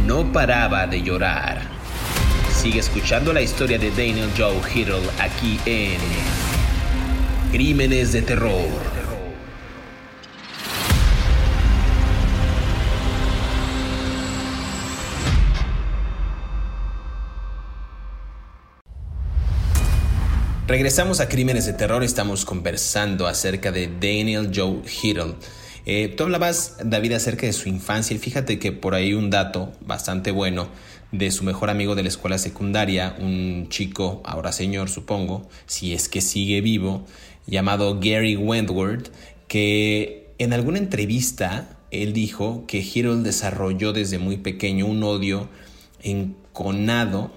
no 0.05 0.31
paraba 0.31 0.87
de 0.87 1.01
llorar. 1.01 1.61
Sigue 2.53 2.79
escuchando 2.79 3.33
la 3.33 3.41
historia 3.41 3.77
de 3.77 3.91
Daniel 3.91 4.29
Joe 4.37 4.57
Hiddle 4.73 5.09
aquí 5.19 5.59
en 5.65 5.97
Crímenes 7.51 8.11
de 8.11 8.21
Terror. 8.21 8.86
Regresamos 20.67 21.21
a 21.21 21.29
Crímenes 21.29 21.65
de 21.65 21.71
Terror, 21.71 22.03
estamos 22.03 22.43
conversando 22.43 23.25
acerca 23.25 23.71
de 23.71 23.87
Daniel 23.87 24.51
Joe 24.53 24.81
Hiddle. 24.83 25.35
Eh, 25.85 26.09
tú 26.09 26.23
hablabas, 26.23 26.75
David, 26.83 27.13
acerca 27.13 27.45
de 27.47 27.53
su 27.53 27.69
infancia 27.69 28.13
y 28.13 28.19
fíjate 28.19 28.59
que 28.59 28.73
por 28.73 28.93
ahí 28.93 29.13
un 29.13 29.29
dato 29.29 29.71
bastante 29.79 30.29
bueno 30.31 30.67
de 31.13 31.31
su 31.31 31.45
mejor 31.45 31.69
amigo 31.69 31.95
de 31.95 32.03
la 32.03 32.09
escuela 32.09 32.37
secundaria, 32.37 33.15
un 33.17 33.69
chico, 33.69 34.21
ahora 34.25 34.51
señor 34.51 34.89
supongo, 34.89 35.47
si 35.67 35.93
es 35.93 36.09
que 36.09 36.19
sigue 36.19 36.59
vivo, 36.59 37.05
llamado 37.45 38.01
Gary 38.01 38.35
Wentworth, 38.35 39.07
que 39.47 40.33
en 40.37 40.51
alguna 40.51 40.79
entrevista 40.79 41.77
él 41.91 42.11
dijo 42.11 42.65
que 42.67 42.79
Hiddle 42.79 43.23
desarrolló 43.23 43.93
desde 43.93 44.19
muy 44.19 44.35
pequeño 44.35 44.85
un 44.85 45.01
odio 45.03 45.47
enconado 46.03 47.31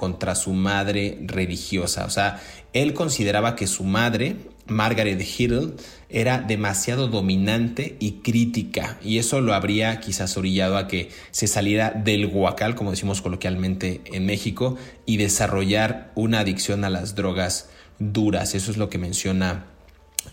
contra 0.00 0.34
su 0.34 0.54
madre 0.54 1.18
religiosa. 1.26 2.06
O 2.06 2.08
sea, 2.08 2.40
él 2.72 2.94
consideraba 2.94 3.54
que 3.54 3.66
su 3.66 3.84
madre, 3.84 4.36
Margaret 4.66 5.20
Hiddle, 5.20 5.74
era 6.08 6.38
demasiado 6.38 7.08
dominante 7.08 7.98
y 8.00 8.12
crítica, 8.22 8.98
y 9.04 9.18
eso 9.18 9.42
lo 9.42 9.52
habría 9.52 10.00
quizás 10.00 10.38
orillado 10.38 10.78
a 10.78 10.88
que 10.88 11.10
se 11.32 11.46
saliera 11.48 11.90
del 11.90 12.28
guacal, 12.28 12.76
como 12.76 12.92
decimos 12.92 13.20
coloquialmente 13.20 14.00
en 14.06 14.24
México, 14.24 14.78
y 15.04 15.18
desarrollar 15.18 16.12
una 16.14 16.40
adicción 16.40 16.84
a 16.84 16.88
las 16.88 17.14
drogas 17.14 17.68
duras. 17.98 18.54
Eso 18.54 18.70
es 18.70 18.78
lo 18.78 18.88
que 18.88 18.96
menciona 18.96 19.66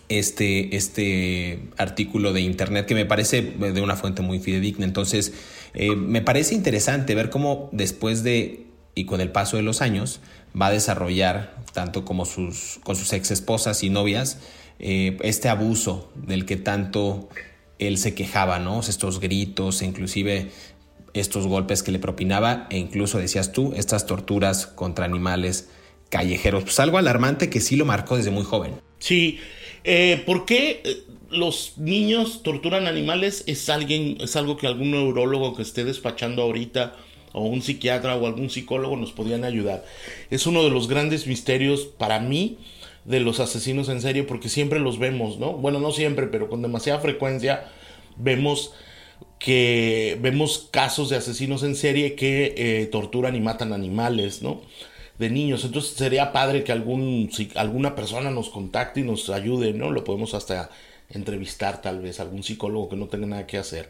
este, 0.08 0.76
este 0.76 1.68
artículo 1.76 2.32
de 2.32 2.40
internet 2.40 2.86
que 2.86 2.94
me 2.94 3.04
parece 3.04 3.42
de 3.42 3.82
una 3.82 3.96
fuente 3.96 4.22
muy 4.22 4.40
fidedigna. 4.40 4.86
Entonces, 4.86 5.34
eh, 5.74 5.94
me 5.94 6.22
parece 6.22 6.54
interesante 6.54 7.14
ver 7.14 7.28
cómo 7.28 7.68
después 7.72 8.22
de 8.22 8.67
y 8.98 9.04
con 9.04 9.20
el 9.20 9.30
paso 9.30 9.56
de 9.56 9.62
los 9.62 9.80
años 9.80 10.20
va 10.60 10.66
a 10.66 10.70
desarrollar, 10.72 11.54
tanto 11.72 12.04
como 12.04 12.24
sus, 12.24 12.80
con 12.82 12.96
sus 12.96 13.12
ex 13.12 13.30
esposas 13.30 13.84
y 13.84 13.90
novias, 13.90 14.40
eh, 14.80 15.16
este 15.22 15.48
abuso 15.48 16.10
del 16.16 16.44
que 16.46 16.56
tanto 16.56 17.28
él 17.78 17.96
se 17.96 18.14
quejaba, 18.14 18.58
¿no? 18.58 18.80
Estos 18.80 19.20
gritos, 19.20 19.82
inclusive 19.82 20.50
estos 21.14 21.46
golpes 21.46 21.84
que 21.84 21.92
le 21.92 22.00
propinaba 22.00 22.66
e 22.70 22.78
incluso 22.78 23.18
decías 23.18 23.52
tú, 23.52 23.72
estas 23.76 24.06
torturas 24.06 24.66
contra 24.66 25.04
animales 25.04 25.68
callejeros. 26.08 26.64
Pues 26.64 26.80
algo 26.80 26.98
alarmante 26.98 27.50
que 27.50 27.60
sí 27.60 27.76
lo 27.76 27.84
marcó 27.84 28.16
desde 28.16 28.32
muy 28.32 28.42
joven. 28.42 28.80
Sí, 28.98 29.38
eh, 29.84 30.20
¿por 30.26 30.44
qué 30.44 30.82
eh, 30.84 31.04
los 31.30 31.74
niños 31.78 32.42
torturan 32.42 32.88
animales? 32.88 33.44
Es, 33.46 33.68
alguien, 33.68 34.16
es 34.20 34.34
algo 34.34 34.56
que 34.56 34.66
algún 34.66 34.90
neurólogo 34.90 35.54
que 35.54 35.62
esté 35.62 35.84
despachando 35.84 36.42
ahorita 36.42 36.96
o 37.32 37.44
un 37.46 37.62
psiquiatra 37.62 38.16
o 38.16 38.26
algún 38.26 38.50
psicólogo 38.50 38.96
nos 38.96 39.12
podían 39.12 39.44
ayudar. 39.44 39.84
Es 40.30 40.46
uno 40.46 40.62
de 40.62 40.70
los 40.70 40.88
grandes 40.88 41.26
misterios 41.26 41.84
para 41.84 42.20
mí 42.20 42.58
de 43.04 43.20
los 43.20 43.40
asesinos 43.40 43.88
en 43.88 44.00
serie 44.00 44.24
porque 44.24 44.48
siempre 44.48 44.80
los 44.80 44.98
vemos, 44.98 45.38
¿no? 45.38 45.54
Bueno, 45.54 45.80
no 45.80 45.92
siempre, 45.92 46.26
pero 46.26 46.48
con 46.48 46.62
demasiada 46.62 47.00
frecuencia 47.00 47.64
vemos 48.16 48.72
que 49.38 50.18
vemos 50.20 50.68
casos 50.70 51.08
de 51.08 51.16
asesinos 51.16 51.62
en 51.62 51.76
serie 51.76 52.14
que 52.14 52.54
eh, 52.56 52.86
torturan 52.86 53.36
y 53.36 53.40
matan 53.40 53.72
animales, 53.72 54.42
¿no? 54.42 54.60
De 55.18 55.30
niños. 55.30 55.64
Entonces 55.64 55.92
sería 55.92 56.32
padre 56.32 56.64
que 56.64 56.72
algún, 56.72 57.30
si 57.32 57.50
alguna 57.54 57.94
persona 57.94 58.30
nos 58.30 58.50
contacte 58.50 59.00
y 59.00 59.04
nos 59.04 59.30
ayude, 59.30 59.72
¿no? 59.72 59.90
Lo 59.90 60.04
podemos 60.04 60.34
hasta 60.34 60.70
entrevistar 61.10 61.80
tal 61.80 62.00
vez, 62.00 62.20
algún 62.20 62.42
psicólogo 62.42 62.88
que 62.88 62.96
no 62.96 63.08
tenga 63.08 63.26
nada 63.26 63.46
que 63.46 63.58
hacer. 63.58 63.88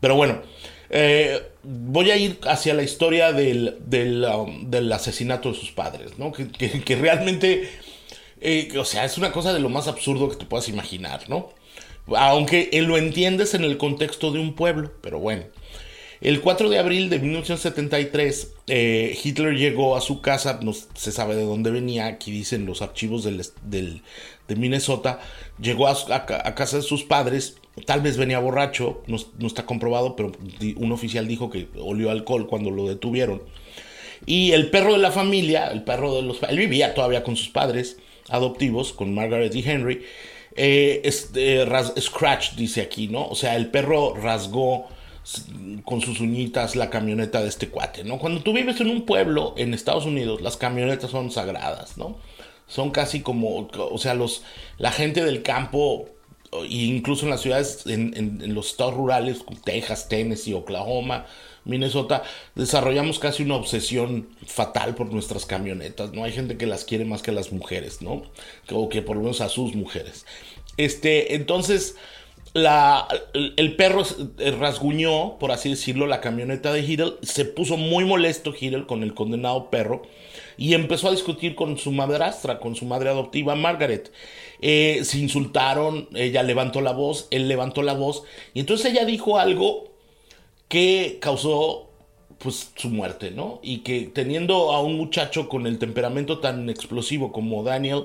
Pero 0.00 0.16
bueno, 0.16 0.42
eh, 0.90 1.42
voy 1.62 2.10
a 2.10 2.16
ir 2.16 2.38
hacia 2.46 2.74
la 2.74 2.82
historia 2.82 3.32
del, 3.32 3.76
del, 3.86 4.24
um, 4.24 4.92
asesinato 4.92 5.50
de 5.52 5.58
sus 5.58 5.72
padres, 5.72 6.18
¿no? 6.18 6.32
Que, 6.32 6.96
realmente, 6.96 7.68
eh, 8.40 8.68
o 8.78 8.84
sea, 8.84 9.04
es 9.04 9.18
una 9.18 9.32
cosa 9.32 9.52
de 9.52 9.60
lo 9.60 9.68
más 9.68 9.88
absurdo 9.88 10.28
que 10.28 10.36
te 10.36 10.44
puedas 10.44 10.68
imaginar, 10.68 11.28
¿no? 11.28 11.50
Aunque 12.16 12.70
lo 12.82 12.98
entiendes 12.98 13.54
en 13.54 13.64
el 13.64 13.78
contexto 13.78 14.30
de 14.30 14.38
un 14.38 14.54
pueblo, 14.54 14.92
pero 15.00 15.18
bueno. 15.18 15.44
El 16.20 16.40
4 16.40 16.70
de 16.70 16.78
abril 16.78 17.10
de 17.10 17.18
1973, 17.18 18.54
eh, 18.68 19.18
Hitler 19.22 19.54
llegó 19.54 19.96
a 19.96 20.00
su 20.00 20.22
casa, 20.22 20.58
no 20.62 20.72
se 20.72 21.12
sabe 21.12 21.36
de 21.36 21.42
dónde 21.42 21.70
venía, 21.70 22.06
aquí 22.06 22.30
dicen 22.30 22.64
los 22.64 22.80
archivos 22.80 23.24
del, 23.24 24.02
de 24.48 24.56
Minnesota, 24.56 25.20
llegó 25.60 25.88
a, 25.88 26.24
casa 26.54 26.76
de 26.76 26.82
sus 26.82 27.04
padres, 27.04 27.56
tal 27.84 28.00
vez 28.00 28.16
venía 28.16 28.38
borracho, 28.38 29.02
no, 29.06 29.16
está 29.46 29.66
comprobado, 29.66 30.16
pero 30.16 30.32
un 30.76 30.92
oficial 30.92 31.26
dijo 31.28 31.50
que 31.50 31.68
olió 31.78 32.10
alcohol 32.10 32.46
cuando 32.46 32.70
lo 32.70 32.86
detuvieron. 32.88 33.42
Y 34.24 34.52
el 34.52 34.70
perro 34.70 34.92
de 34.92 34.98
la 34.98 35.10
familia, 35.10 35.68
el 35.68 35.84
perro 35.84 36.14
de 36.16 36.22
los... 36.22 36.42
Él 36.42 36.58
vivía 36.58 36.94
todavía 36.94 37.22
con 37.22 37.36
sus 37.36 37.48
padres 37.48 37.98
adoptivos, 38.28 38.92
con 38.92 39.14
Margaret 39.14 39.54
y 39.54 39.68
Henry, 39.68 40.04
este, 40.56 41.66
Scratch 42.00 42.54
dice 42.54 42.80
aquí, 42.80 43.08
¿no? 43.08 43.26
O 43.28 43.34
sea, 43.34 43.56
el 43.56 43.70
perro 43.70 44.14
rasgó 44.14 44.86
con 45.84 46.00
sus 46.00 46.20
uñitas 46.20 46.76
la 46.76 46.88
camioneta 46.88 47.42
de 47.42 47.48
este 47.48 47.68
cuate, 47.68 48.04
¿no? 48.04 48.18
Cuando 48.18 48.42
tú 48.42 48.52
vives 48.52 48.80
en 48.80 48.90
un 48.90 49.02
pueblo 49.04 49.54
en 49.56 49.74
Estados 49.74 50.06
Unidos, 50.06 50.40
las 50.40 50.56
camionetas 50.56 51.10
son 51.10 51.30
sagradas, 51.30 51.98
¿no? 51.98 52.16
Son 52.66 52.90
casi 52.90 53.20
como, 53.20 53.68
o 53.68 53.98
sea, 53.98 54.14
los, 54.14 54.42
la 54.78 54.90
gente 54.90 55.24
del 55.24 55.42
campo, 55.42 56.08
incluso 56.68 57.24
en 57.24 57.30
las 57.30 57.40
ciudades, 57.40 57.84
en, 57.86 58.54
los 58.54 58.68
estados 58.68 58.94
rurales, 58.94 59.44
Texas, 59.64 60.08
Tennessee, 60.08 60.54
Oklahoma, 60.54 61.26
Minnesota, 61.64 62.22
desarrollamos 62.54 63.18
casi 63.18 63.42
una 63.42 63.56
obsesión 63.56 64.28
fatal 64.46 64.94
por 64.94 65.12
nuestras 65.12 65.46
camionetas, 65.46 66.12
¿no? 66.12 66.24
Hay 66.24 66.32
gente 66.32 66.56
que 66.56 66.66
las 66.66 66.84
quiere 66.84 67.04
más 67.04 67.22
que 67.22 67.32
las 67.32 67.52
mujeres, 67.52 68.02
¿no? 68.02 68.22
O 68.70 68.88
que 68.88 69.02
por 69.02 69.16
lo 69.16 69.22
menos 69.22 69.40
a 69.40 69.48
sus 69.48 69.74
mujeres. 69.74 70.26
Este, 70.76 71.34
entonces, 71.34 71.96
la, 72.54 73.06
el 73.34 73.76
perro 73.76 74.02
rasguñó, 74.58 75.38
por 75.38 75.52
así 75.52 75.70
decirlo, 75.70 76.06
la 76.06 76.20
camioneta 76.20 76.72
de 76.72 76.80
Hitler. 76.80 77.14
Se 77.22 77.44
puso 77.44 77.76
muy 77.76 78.04
molesto 78.04 78.54
Hitler 78.58 78.86
con 78.86 79.02
el 79.02 79.14
condenado 79.14 79.70
perro 79.70 80.02
y 80.56 80.74
empezó 80.74 81.08
a 81.08 81.12
discutir 81.12 81.54
con 81.54 81.78
su 81.78 81.92
madrastra, 81.92 82.58
con 82.58 82.74
su 82.74 82.86
madre 82.86 83.10
adoptiva 83.10 83.54
Margaret. 83.54 84.12
Eh, 84.60 85.00
se 85.04 85.18
insultaron, 85.18 86.08
ella 86.14 86.42
levantó 86.42 86.80
la 86.80 86.92
voz, 86.92 87.28
él 87.30 87.48
levantó 87.48 87.82
la 87.82 87.92
voz 87.92 88.22
y 88.54 88.60
entonces 88.60 88.92
ella 88.92 89.04
dijo 89.04 89.38
algo 89.38 89.92
que 90.68 91.18
causó 91.20 91.90
pues 92.38 92.72
su 92.76 92.88
muerte, 92.88 93.30
¿no? 93.30 93.60
Y 93.62 93.78
que 93.78 94.10
teniendo 94.12 94.72
a 94.72 94.82
un 94.82 94.96
muchacho 94.96 95.48
con 95.48 95.66
el 95.66 95.78
temperamento 95.78 96.38
tan 96.38 96.68
explosivo 96.68 97.32
como 97.32 97.62
Daniel 97.62 98.04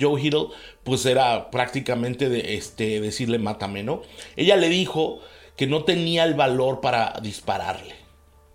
Joe 0.00 0.20
Hiddle, 0.20 0.48
pues 0.84 1.04
era 1.06 1.50
prácticamente 1.50 2.28
de, 2.28 2.54
este, 2.54 3.00
decirle 3.00 3.38
mátame, 3.38 3.82
¿no? 3.82 4.02
Ella 4.36 4.56
le 4.56 4.68
dijo 4.68 5.20
que 5.56 5.66
no 5.66 5.84
tenía 5.84 6.24
el 6.24 6.34
valor 6.34 6.80
para 6.80 7.20
dispararle. 7.22 7.94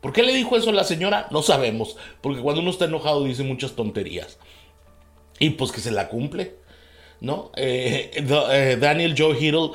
¿Por 0.02 0.14
qué 0.14 0.24
le 0.24 0.34
dijo 0.34 0.58
eso 0.58 0.70
a 0.70 0.74
la 0.74 0.84
señora? 0.84 1.28
No 1.32 1.42
sabemos, 1.42 1.98
porque 2.22 2.42
cuando 2.42 2.62
uno 2.62 2.72
está 2.72 2.86
enojado 2.86 3.24
dice 3.24 3.44
muchas 3.44 3.74
tonterías. 3.74 4.38
Y 5.40 5.52
pues 5.52 5.72
que 5.72 5.82
se 5.82 5.92
la 5.92 6.10
cumple, 6.10 6.56
¿no? 7.22 7.52
Eh, 7.56 8.12
eh, 8.14 8.78
Daniel 8.80 9.16
Joe 9.18 9.38
Hiddle 9.38 9.72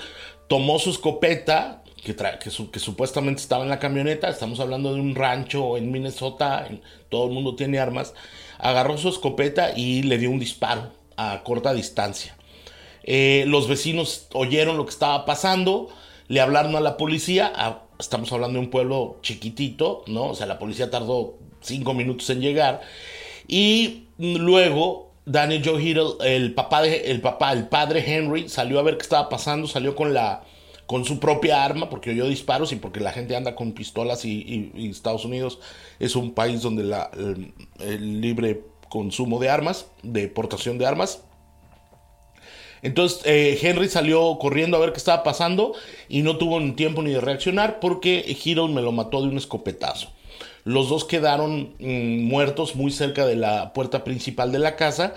tomó 0.48 0.78
su 0.78 0.90
escopeta, 0.90 1.82
que, 2.02 2.16
que, 2.16 2.80
supuestamente 2.80 3.42
estaba 3.42 3.62
en 3.62 3.70
la 3.70 3.78
camioneta, 3.78 4.28
estamos 4.28 4.58
hablando 4.58 4.94
de 4.94 5.00
un 5.00 5.14
rancho 5.14 5.76
en 5.76 5.90
Minnesota, 5.90 6.66
todo 7.08 7.26
el 7.26 7.32
mundo 7.32 7.56
tiene 7.56 7.78
armas, 7.78 8.14
agarró 8.58 8.96
su 8.98 9.08
escopeta 9.08 9.72
y 9.76 10.02
le 10.02 10.16
dio 10.18 10.30
un 10.30 10.38
disparo 10.38 10.99
a 11.20 11.42
corta 11.42 11.72
distancia. 11.72 12.36
Eh, 13.02 13.44
los 13.46 13.68
vecinos 13.68 14.28
oyeron 14.32 14.76
lo 14.76 14.84
que 14.84 14.90
estaba 14.90 15.24
pasando, 15.24 15.88
le 16.28 16.40
hablaron 16.40 16.76
a 16.76 16.80
la 16.80 16.96
policía, 16.96 17.52
estamos 17.98 18.32
hablando 18.32 18.58
de 18.58 18.64
un 18.64 18.70
pueblo 18.70 19.18
chiquitito, 19.22 20.04
¿no? 20.06 20.26
O 20.26 20.34
sea, 20.34 20.46
la 20.46 20.58
policía 20.58 20.90
tardó 20.90 21.38
cinco 21.60 21.94
minutos 21.94 22.30
en 22.30 22.40
llegar, 22.40 22.80
y 23.48 24.04
luego 24.18 25.10
Daniel 25.26 25.62
Joe 25.64 25.82
Hiddle, 25.82 26.14
el 26.24 26.54
papá, 26.54 26.82
de, 26.82 27.10
el 27.10 27.20
papá, 27.20 27.52
el 27.52 27.68
padre 27.68 28.04
Henry, 28.06 28.48
salió 28.48 28.78
a 28.78 28.82
ver 28.82 28.96
qué 28.96 29.02
estaba 29.02 29.28
pasando, 29.28 29.66
salió 29.66 29.94
con 29.94 30.14
la 30.14 30.42
con 30.86 31.04
su 31.04 31.20
propia 31.20 31.64
arma, 31.64 31.88
porque 31.88 32.10
oyó 32.10 32.26
disparos 32.26 32.72
y 32.72 32.76
porque 32.76 32.98
la 32.98 33.12
gente 33.12 33.36
anda 33.36 33.54
con 33.54 33.74
pistolas 33.74 34.24
y, 34.24 34.72
Estados 34.74 35.24
Unidos 35.24 35.60
es 36.00 36.16
un 36.16 36.34
país 36.34 36.62
donde 36.62 36.82
la, 36.82 37.12
el, 37.78 38.20
libre 38.20 38.64
consumo 38.90 39.38
de 39.38 39.48
armas, 39.48 39.86
de 40.02 40.28
portación 40.28 40.76
de 40.76 40.84
armas. 40.84 41.22
Entonces 42.82 43.20
eh, 43.24 43.58
Henry 43.62 43.88
salió 43.88 44.36
corriendo 44.38 44.76
a 44.76 44.80
ver 44.80 44.92
qué 44.92 44.98
estaba 44.98 45.22
pasando 45.22 45.74
y 46.08 46.22
no 46.22 46.36
tuvo 46.36 46.60
ni 46.60 46.72
tiempo 46.72 47.00
ni 47.00 47.12
de 47.12 47.20
reaccionar 47.20 47.80
porque 47.80 48.36
Hero 48.44 48.68
me 48.68 48.82
lo 48.82 48.92
mató 48.92 49.22
de 49.22 49.28
un 49.28 49.38
escopetazo. 49.38 50.10
Los 50.64 50.88
dos 50.88 51.04
quedaron 51.04 51.74
mm, 51.78 52.24
muertos 52.24 52.76
muy 52.76 52.90
cerca 52.90 53.26
de 53.26 53.36
la 53.36 53.72
puerta 53.72 54.04
principal 54.04 54.52
de 54.52 54.58
la 54.58 54.76
casa 54.76 55.14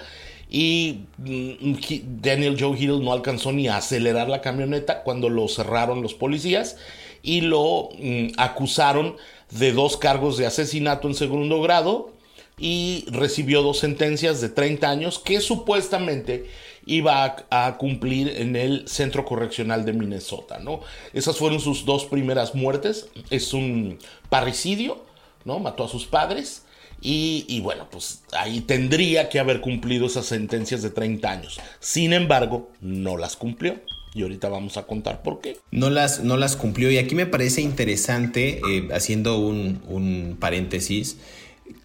y 0.50 1.06
mm, 1.18 1.74
Daniel 2.22 2.58
Joe 2.60 2.78
Hill 2.78 3.04
no 3.04 3.12
alcanzó 3.12 3.52
ni 3.52 3.68
a 3.68 3.78
acelerar 3.78 4.30
la 4.30 4.42
camioneta 4.42 5.04
cuando 5.04 5.30
lo 5.30 5.48
cerraron 5.48 6.02
los 6.02 6.14
policías 6.14 6.78
y 7.24 7.42
lo 7.42 7.90
mm, 7.98 8.28
acusaron 8.38 9.16
de 9.52 9.72
dos 9.72 9.98
cargos 9.98 10.38
de 10.38 10.46
asesinato 10.46 11.08
en 11.08 11.16
segundo 11.16 11.62
grado 11.62 12.13
y 12.58 13.06
recibió 13.10 13.62
dos 13.62 13.80
sentencias 13.80 14.42
de 14.42 14.50
30 14.50 14.90
años 14.90 15.20
que 15.20 15.42
supuestamente 15.42 16.46
iba 16.86 17.46
a, 17.50 17.78
cumplir 17.78 18.30
en 18.30 18.56
el 18.56 18.88
centro 18.88 19.26
correccional 19.26 19.86
de 19.86 19.94
Minnesota, 19.94 20.60
¿no? 20.60 20.82
Esas 21.14 21.38
fueron 21.38 21.60
sus 21.60 21.86
dos 21.86 22.06
primeras 22.06 22.56
muertes. 22.56 23.08
Es 23.30 23.54
un 23.54 24.00
parricidio, 24.30 25.04
¿no? 25.46 25.60
Mató 25.60 25.86
a 25.86 25.88
sus 25.88 26.06
padres 26.06 26.64
y, 27.06 27.60
bueno, 27.62 27.88
pues 27.92 28.24
ahí 28.32 28.62
tendría 28.62 29.28
que 29.28 29.40
haber 29.40 29.60
cumplido 29.60 30.06
esas 30.06 30.26
sentencias 30.26 30.82
de 30.82 30.90
30 30.90 31.30
años. 31.30 31.60
Sin 31.82 32.14
embargo, 32.14 32.72
no 32.80 33.18
las 33.18 33.36
cumplió. 33.36 33.82
Y 34.16 34.22
ahorita 34.22 34.48
vamos 34.48 34.78
a 34.78 34.84
contar 34.84 35.24
por 35.24 35.42
qué. 35.42 35.58
No 35.72 35.90
las, 35.90 36.24
no 36.24 36.38
las 36.38 36.56
cumplió. 36.56 36.92
Y 36.92 37.00
aquí 37.00 37.16
me 37.16 37.26
parece 37.26 37.62
interesante, 37.62 38.62
eh, 38.70 38.88
haciendo 38.94 39.40
un, 39.40 39.82
un 39.88 40.38
paréntesis, 40.40 41.18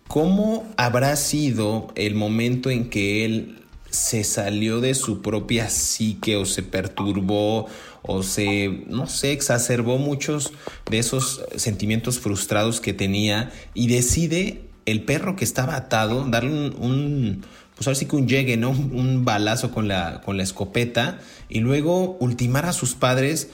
¿cómo 0.06 0.66
habrá 0.76 1.14
sido 1.16 1.88
el 1.94 2.14
momento 2.14 2.70
en 2.70 2.90
que 2.90 3.24
él 3.24 3.58
se 3.90 4.24
salió 4.24 4.80
de 4.80 4.94
su 4.94 5.22
propia 5.22 5.70
psique 5.70 6.36
o 6.36 6.44
se 6.44 6.62
perturbó 6.62 7.66
o 8.02 8.22
se, 8.22 8.84
no 8.86 9.06
sé, 9.06 9.32
exacerbó 9.32 9.98
muchos 9.98 10.52
de 10.90 10.98
esos 10.98 11.42
sentimientos 11.56 12.18
frustrados 12.18 12.80
que 12.80 12.92
tenía 12.92 13.50
y 13.74 13.88
decide 13.88 14.62
el 14.86 15.04
perro 15.04 15.36
que 15.36 15.44
estaba 15.44 15.76
atado, 15.76 16.24
darle 16.24 16.70
un, 16.70 17.44
pues 17.74 17.86
ahora 17.86 17.98
sí 17.98 18.06
que 18.06 18.16
un 18.16 18.28
llegue, 18.28 18.56
¿no? 18.56 18.70
Un 18.70 19.24
balazo 19.24 19.70
con 19.70 19.88
la, 19.88 20.20
con 20.24 20.36
la 20.36 20.42
escopeta 20.42 21.18
y 21.48 21.60
luego 21.60 22.16
ultimar 22.20 22.66
a 22.66 22.72
sus 22.72 22.94
padres 22.94 23.50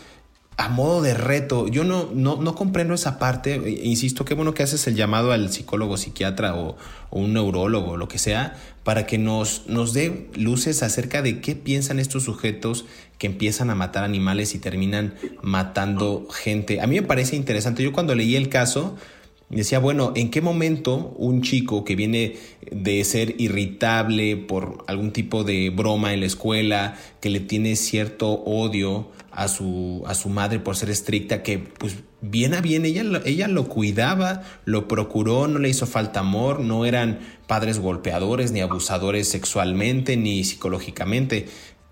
a 0.57 0.69
modo 0.69 1.03
de 1.03 1.15
reto, 1.15 1.67
yo 1.69 1.85
no, 1.85 2.11
no, 2.15 2.37
no 2.37 2.55
comprendo 2.55 2.95
esa 2.95 3.19
parte. 3.19 3.55
E, 3.55 3.87
insisto, 3.87 4.25
qué 4.25 4.35
bueno 4.35 4.55
que 4.55 4.63
haces 4.63 4.87
el 4.87 4.95
llamado 4.95 5.33
al 5.33 5.53
psicólogo, 5.53 5.97
psiquiatra 5.97 6.57
o, 6.57 6.77
un 7.11 7.33
neurólogo, 7.33 7.97
lo 7.97 8.09
que 8.09 8.19
sea, 8.19 8.57
para 8.83 9.07
que 9.07 9.19
nos, 9.19 9.69
nos 9.69 9.93
dé 9.93 10.29
luces 10.35 10.83
acerca 10.83 11.23
de 11.23 11.41
qué 11.41 11.55
piensan 11.55 12.01
estos 12.01 12.25
sujetos 12.25 12.87
que 13.19 13.29
empiezan 13.29 13.71
a 13.71 13.77
matar 13.77 14.03
animales 14.03 14.55
y 14.55 14.59
terminan 14.59 15.15
matando 15.41 16.27
gente. 16.33 16.81
A 16.81 16.89
mí 16.89 16.97
me 17.01 17.07
parece 17.07 17.37
interesante. 17.37 17.85
Yo 17.85 17.93
cuando 17.93 18.17
leí 18.17 18.35
el 18.35 18.49
caso, 18.49 18.97
decía, 19.51 19.79
bueno, 19.79 20.13
¿en 20.17 20.31
qué 20.31 20.41
momento 20.41 21.15
un 21.17 21.43
chico 21.43 21.85
que 21.85 21.97
viene 21.97 22.37
de 22.71 23.05
ser 23.05 23.35
irritable 23.39 24.37
por 24.37 24.85
algún 24.87 25.13
tipo 25.13 25.45
de 25.45 25.71
broma 25.71 26.13
en 26.13 26.21
la 26.21 26.27
escuela, 26.27 26.97
que 27.21 27.31
le 27.31 27.41
tiene 27.41 27.77
cierto 27.77 28.33
odio 28.33 29.11
a 29.31 29.49
su, 29.49 30.03
a 30.07 30.15
su 30.15 30.29
madre 30.29 30.61
por 30.61 30.77
ser 30.77 30.91
estricta, 30.91 31.43
que 31.43 31.59
pues 31.59 31.97
bien 32.21 32.55
a 32.55 32.61
bien 32.61 32.85
ella, 32.85 33.05
ella 33.25 33.49
lo 33.49 33.69
cuidaba, 33.69 34.43
lo 34.65 34.89
procuró, 34.89 35.47
no 35.49 35.59
le 35.59 35.69
hizo 35.69 35.87
falta 35.87 36.21
amor, 36.21 36.61
no 36.61 36.87
eran 36.87 37.19
padres 37.47 37.79
golpeadores 37.79 38.53
ni 38.53 38.61
abusadores 38.61 39.29
sexualmente 39.29 40.17
ni 40.17 40.45
psicológicamente, 40.45 41.47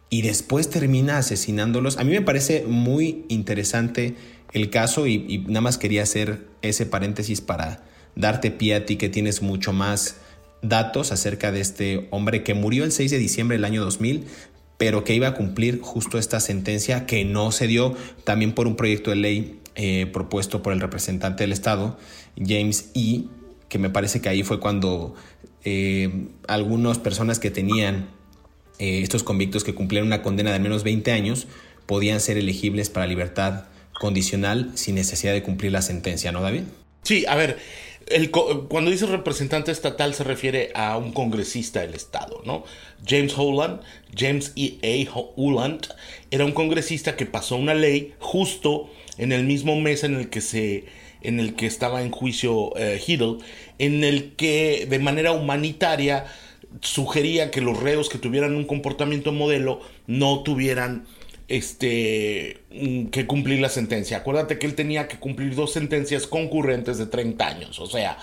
y 0.09 0.23
después 0.23 0.69
termina 0.69 1.19
asesinándolos. 1.19 1.97
A 1.97 2.05
mí 2.05 2.12
me 2.12 2.21
parece 2.21 2.65
muy 2.67 3.25
interesante 3.29 4.15
el 4.53 4.71
caso 4.71 5.07
y, 5.07 5.45
nada 5.47 5.61
más 5.62 5.79
quería 5.79 6.03
hacer 6.03 6.47
ese 6.62 6.87
paréntesis 6.87 7.41
para 7.41 7.85
darte 8.15 8.51
pie 8.51 8.75
a 8.75 8.87
ti 8.87 8.97
que 8.97 9.09
tienes 9.09 9.43
mucho 9.43 9.73
más 9.73 10.17
datos 10.61 11.12
acerca 11.12 11.51
de 11.51 11.61
este 11.61 12.09
hombre 12.11 12.43
que 12.43 12.55
murió 12.55 12.85
el 12.85 12.93
6 12.93 13.11
de 13.11 13.19
diciembre 13.19 13.57
del 13.57 13.65
año 13.65 13.83
2000, 13.83 14.25
pero 14.79 15.05
que 15.05 15.15
iba 15.15 15.29
a 15.29 15.35
cumplir 15.35 15.81
justo 15.81 16.19
esta 16.19 16.41
sentencia 16.41 17.07
que 17.07 17.25
no 17.25 17.53
se 17.53 17.67
dio 17.67 17.95
también 18.25 18.53
por 18.53 18.67
un 18.67 18.77
proyecto 18.77 19.11
de 19.11 19.17
ley 19.17 19.61
eh, 19.75 20.07
propuesto 20.12 20.62
por 20.62 20.73
el 20.73 20.81
representante 20.81 21.45
del 21.45 21.53
Estado, 21.53 21.99
James 22.37 22.91
E., 22.95 23.25
que 23.69 23.79
me 23.79 23.88
parece 23.88 24.21
que 24.21 24.29
ahí 24.29 24.43
fue 24.43 24.61
cuando 24.61 25.15
eh, 25.65 26.27
algunas 26.47 26.99
personas 26.99 27.38
que 27.38 27.51
tenían 27.51 28.11
eh, 28.79 29.01
estos 29.03 29.23
convictos 29.23 29.65
que 29.65 29.75
cumplieron 29.75 30.09
una 30.09 30.23
condena 30.23 30.51
de 30.51 30.57
al 30.57 30.62
menos 30.62 30.85
20 30.85 31.11
años 31.12 31.47
podían 31.87 32.21
ser 32.21 32.37
elegibles 32.37 32.91
para 32.91 33.07
libertad 33.07 33.65
condicional 34.03 34.73
sin 34.75 34.97
necesidad 34.97 35.33
de 35.33 35.45
cumplir 35.45 35.71
la 35.71 35.81
sentencia, 35.81 36.33
¿no, 36.33 36.43
David? 36.43 36.62
Sí, 37.05 37.25
a 37.29 37.37
ver, 37.37 37.59
cuando 38.69 38.91
dice 38.91 39.07
representante 39.07 39.71
estatal 39.71 40.12
se 40.12 40.25
refiere 40.25 40.73
a 40.75 40.97
un 40.97 41.12
congresista 41.12 41.83
del 41.83 41.95
estado, 41.95 42.43
¿no? 42.45 42.65
James 43.07 43.33
Holland, 43.38 43.81
James 44.12 44.55
E. 44.57 44.81
A. 44.83 45.17
Holland, 45.37 45.87
era 46.33 46.45
un 46.45 46.51
congresista 46.51 47.15
que 47.15 47.27
pasó 47.27 47.55
una 47.55 47.75
ley 47.75 48.12
justo 48.19 48.91
en 49.19 49.31
el 49.31 49.45
mismo 49.45 49.81
mes 49.81 50.03
en 50.03 50.17
el 50.17 50.31
que 50.31 50.41
se 50.41 50.85
en 51.21 51.38
el 51.38 51.55
que 51.55 51.67
estaba 51.67 52.03
en 52.03 52.11
juicio 52.11 52.77
eh, 52.77 53.01
en 53.79 54.03
el 54.03 54.33
que 54.35 54.88
de 54.91 54.99
manera 54.99 55.31
humanitaria 55.31 56.25
sugería 56.81 57.53
que 57.53 57.61
los 57.61 57.79
reos 57.79 58.09
que 58.09 58.19
tuvieran 58.19 58.57
un 58.57 58.65
comportamiento 58.65 59.31
modelo 59.31 59.81
no 60.09 60.43
tuvieran 60.43 61.07
este, 61.53 62.62
mm, 62.71 63.07
que 63.09 63.27
cumplir 63.27 63.61
la 63.61 63.69
sentencia. 63.69 64.17
Acuérdate 64.17 64.59
que 64.59 64.67
él 64.67 64.75
tenía 64.75 65.07
que 65.07 65.19
cumplir 65.19 65.55
dos 65.55 65.71
sentencias 65.71 66.27
concurrentes 66.27 66.97
de 66.97 67.05
30 67.05 67.47
años. 67.47 67.79
O 67.79 67.87
sea, 67.87 68.17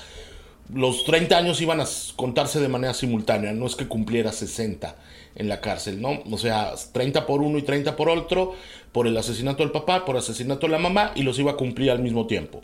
los 0.73 1.05
30 1.05 1.37
años 1.37 1.61
iban 1.61 1.79
a 1.79 1.85
contarse 2.15 2.59
de 2.59 2.67
manera 2.69 2.95
simultánea, 2.95 3.53
no 3.53 3.67
es 3.67 3.75
que 3.75 3.87
cumpliera 3.87 4.31
60 4.31 4.95
en 5.35 5.47
la 5.47 5.61
cárcel, 5.61 6.01
¿no? 6.01 6.23
O 6.31 6.39
sea, 6.39 6.73
30 6.91 7.27
por 7.27 7.43
uno 7.43 7.59
y 7.59 7.61
30 7.61 7.95
por 7.95 8.09
otro, 8.09 8.55
por 8.91 9.05
el 9.05 9.15
asesinato 9.15 9.61
del 9.61 9.71
papá, 9.71 10.05
por 10.05 10.15
el 10.15 10.23
asesinato 10.23 10.65
de 10.65 10.71
la 10.71 10.79
mamá, 10.79 11.11
y 11.13 11.21
los 11.21 11.37
iba 11.37 11.51
a 11.51 11.55
cumplir 11.55 11.91
al 11.91 11.99
mismo 11.99 12.25
tiempo. 12.25 12.61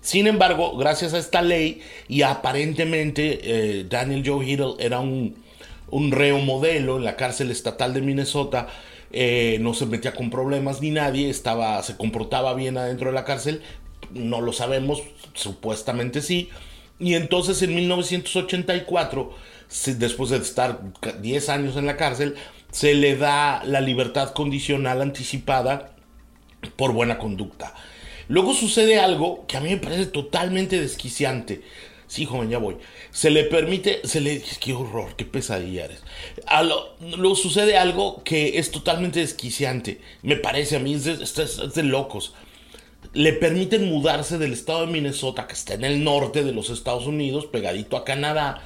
Sin 0.00 0.26
embargo, 0.26 0.78
gracias 0.78 1.12
a 1.12 1.18
esta 1.18 1.42
ley, 1.42 1.82
y 2.08 2.22
aparentemente 2.22 3.40
eh, 3.42 3.84
Daniel 3.86 4.22
Joe 4.24 4.46
Hiddle 4.46 4.76
era 4.78 4.98
un, 5.00 5.36
un 5.90 6.10
reo 6.10 6.38
modelo 6.38 6.96
en 6.96 7.04
la 7.04 7.16
cárcel 7.16 7.50
estatal 7.50 7.92
de 7.92 8.00
Minnesota, 8.00 8.68
eh, 9.12 9.58
no 9.60 9.74
se 9.74 9.86
metía 9.86 10.14
con 10.14 10.30
problemas 10.30 10.80
ni 10.80 10.90
nadie, 10.90 11.30
estaba, 11.30 11.82
se 11.82 11.96
comportaba 11.96 12.54
bien 12.54 12.76
adentro 12.78 13.08
de 13.08 13.14
la 13.14 13.24
cárcel, 13.24 13.62
no 14.12 14.40
lo 14.40 14.52
sabemos, 14.52 15.02
supuestamente 15.34 16.22
sí. 16.22 16.50
Y 16.98 17.14
entonces 17.14 17.60
en 17.62 17.74
1984, 17.74 19.34
después 19.98 20.30
de 20.30 20.38
estar 20.38 20.80
10 21.20 21.48
años 21.50 21.76
en 21.76 21.86
la 21.86 21.96
cárcel, 21.96 22.36
se 22.70 22.94
le 22.94 23.16
da 23.16 23.62
la 23.64 23.80
libertad 23.80 24.32
condicional 24.32 25.02
anticipada 25.02 25.92
por 26.76 26.92
buena 26.92 27.18
conducta. 27.18 27.74
Luego 28.28 28.54
sucede 28.54 28.98
algo 28.98 29.46
que 29.46 29.56
a 29.56 29.60
mí 29.60 29.70
me 29.70 29.76
parece 29.76 30.06
totalmente 30.06 30.80
desquiciante. 30.80 31.62
Sí, 32.08 32.24
joven, 32.24 32.48
ya 32.48 32.58
voy. 32.58 32.76
Se 33.10 33.30
le 33.30 33.44
permite, 33.44 34.00
se 34.04 34.20
le... 34.20 34.40
Qué 34.60 34.72
horror, 34.72 35.16
qué 35.16 35.24
pesadilla 35.24 35.86
eres. 35.86 36.02
A 36.46 36.62
lo, 36.62 36.94
sucede 37.34 37.76
algo 37.76 38.22
que 38.22 38.58
es 38.58 38.70
totalmente 38.70 39.20
desquiciante. 39.20 40.00
Me 40.22 40.36
parece 40.36 40.76
a 40.76 40.78
mí, 40.78 40.94
es 40.94 41.04
de, 41.04 41.82
locos. 41.82 42.34
Le 43.12 43.32
permiten 43.32 43.88
mudarse 43.88 44.38
del 44.38 44.52
estado 44.52 44.86
de 44.86 44.92
Minnesota, 44.92 45.46
que 45.48 45.54
está 45.54 45.74
en 45.74 45.84
el 45.84 46.04
norte 46.04 46.44
de 46.44 46.52
los 46.52 46.70
Estados 46.70 47.06
Unidos, 47.06 47.46
pegadito 47.46 47.96
a 47.96 48.04
Canadá, 48.04 48.62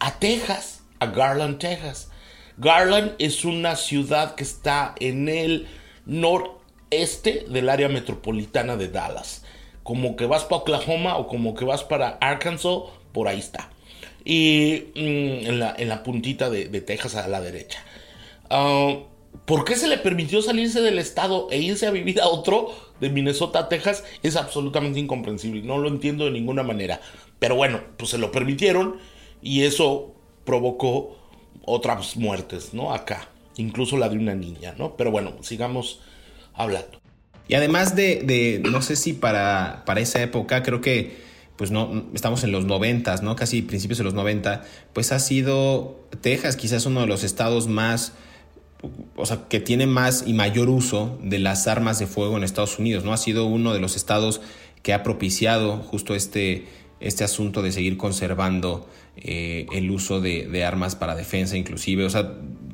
a 0.00 0.18
Texas, 0.18 0.82
a 0.98 1.06
Garland, 1.06 1.58
Texas. 1.58 2.10
Garland 2.58 3.14
es 3.18 3.44
una 3.44 3.76
ciudad 3.76 4.34
que 4.34 4.42
está 4.44 4.94
en 4.98 5.28
el 5.28 5.68
noreste 6.04 7.46
del 7.48 7.68
área 7.68 7.88
metropolitana 7.88 8.76
de 8.76 8.88
Dallas 8.88 9.42
como 9.82 10.16
que 10.16 10.26
vas 10.26 10.44
para 10.44 10.62
Oklahoma 10.62 11.16
o 11.16 11.26
como 11.26 11.54
que 11.54 11.64
vas 11.64 11.84
para 11.84 12.10
Arkansas, 12.20 12.78
por 13.12 13.28
ahí 13.28 13.38
está. 13.38 13.70
Y 14.24 14.84
mm, 14.94 15.46
en, 15.78 15.88
la, 15.88 16.02
puntita 16.02 16.50
de, 16.50 16.66
Texas 16.80 17.16
a 17.16 17.28
la 17.28 17.40
derecha. 17.40 17.84
Ah, 18.50 18.94
¿Por 19.44 19.64
qué 19.64 19.74
se 19.74 19.88
le 19.88 19.98
permitió 19.98 20.40
salirse 20.42 20.80
del 20.80 20.98
estado 20.98 21.48
e 21.50 21.58
irse 21.58 21.86
a 21.86 21.90
vivir 21.90 22.20
a 22.20 22.28
otro 22.28 22.70
de 23.00 23.10
Minnesota 23.10 23.60
a 23.60 23.68
Texas? 23.68 24.04
Es 24.22 24.36
absolutamente 24.36 25.00
incomprensible. 25.00 25.62
No 25.62 25.78
lo 25.78 25.88
entiendo 25.88 26.26
de 26.26 26.30
ninguna 26.30 26.62
manera. 26.62 27.00
Pero 27.38 27.56
bueno, 27.56 27.80
pues 27.96 28.10
se 28.10 28.18
lo 28.18 28.30
permitieron 28.30 28.98
y 29.42 29.62
eso 29.64 30.14
provocó 30.44 31.18
otras 31.64 32.16
muertes, 32.16 32.72
¿no? 32.72 32.92
Acá. 32.92 33.28
Incluso 33.56 33.96
la 33.96 34.08
de 34.08 34.16
una 34.16 34.34
niña, 34.34 34.74
¿no? 34.78 34.96
Pero 34.96 35.10
bueno, 35.10 35.32
sigamos 35.42 36.00
hablando. 36.54 37.01
Y 37.48 37.54
además 37.54 37.96
de, 37.96 38.62
no 38.70 38.82
sé 38.82 38.96
si 38.96 39.12
para, 39.12 39.82
para 39.84 40.00
esa 40.00 40.22
época, 40.22 40.62
creo 40.62 40.80
que 40.80 41.32
pues 41.56 41.70
no, 41.70 42.06
estamos 42.14 42.42
en 42.44 42.52
los 42.52 42.64
noventas, 42.64 43.22
¿no? 43.22 43.36
Casi 43.36 43.62
principios 43.62 43.98
de 43.98 44.04
los 44.04 44.14
90, 44.14 44.64
pues 44.92 45.12
ha 45.12 45.18
sido 45.18 46.00
Texas 46.20 46.56
quizás 46.56 46.86
uno 46.86 47.02
de 47.02 47.06
los 47.06 47.24
estados 47.24 47.68
más, 47.68 48.14
o 49.16 49.26
sea, 49.26 49.48
que 49.48 49.60
tiene 49.60 49.86
más 49.86 50.24
y 50.26 50.32
mayor 50.32 50.68
uso 50.68 51.18
de 51.22 51.38
las 51.38 51.68
armas 51.68 51.98
de 51.98 52.06
fuego 52.06 52.36
en 52.36 52.42
Estados 52.42 52.78
Unidos, 52.78 53.04
¿no? 53.04 53.12
Ha 53.12 53.18
sido 53.18 53.46
uno 53.46 53.74
de 53.74 53.80
los 53.80 53.96
estados 53.96 54.40
que 54.82 54.92
ha 54.92 55.02
propiciado 55.02 55.76
justo 55.76 56.14
este, 56.14 56.66
este 57.00 57.22
asunto 57.22 57.62
de 57.62 57.70
seguir 57.70 57.96
conservando 57.96 58.88
eh, 59.16 59.66
el 59.72 59.90
uso 59.90 60.20
de, 60.20 60.48
de, 60.48 60.64
armas 60.64 60.96
para 60.96 61.14
defensa 61.14 61.56
inclusive, 61.56 62.04
o 62.06 62.10
sea, 62.10 62.32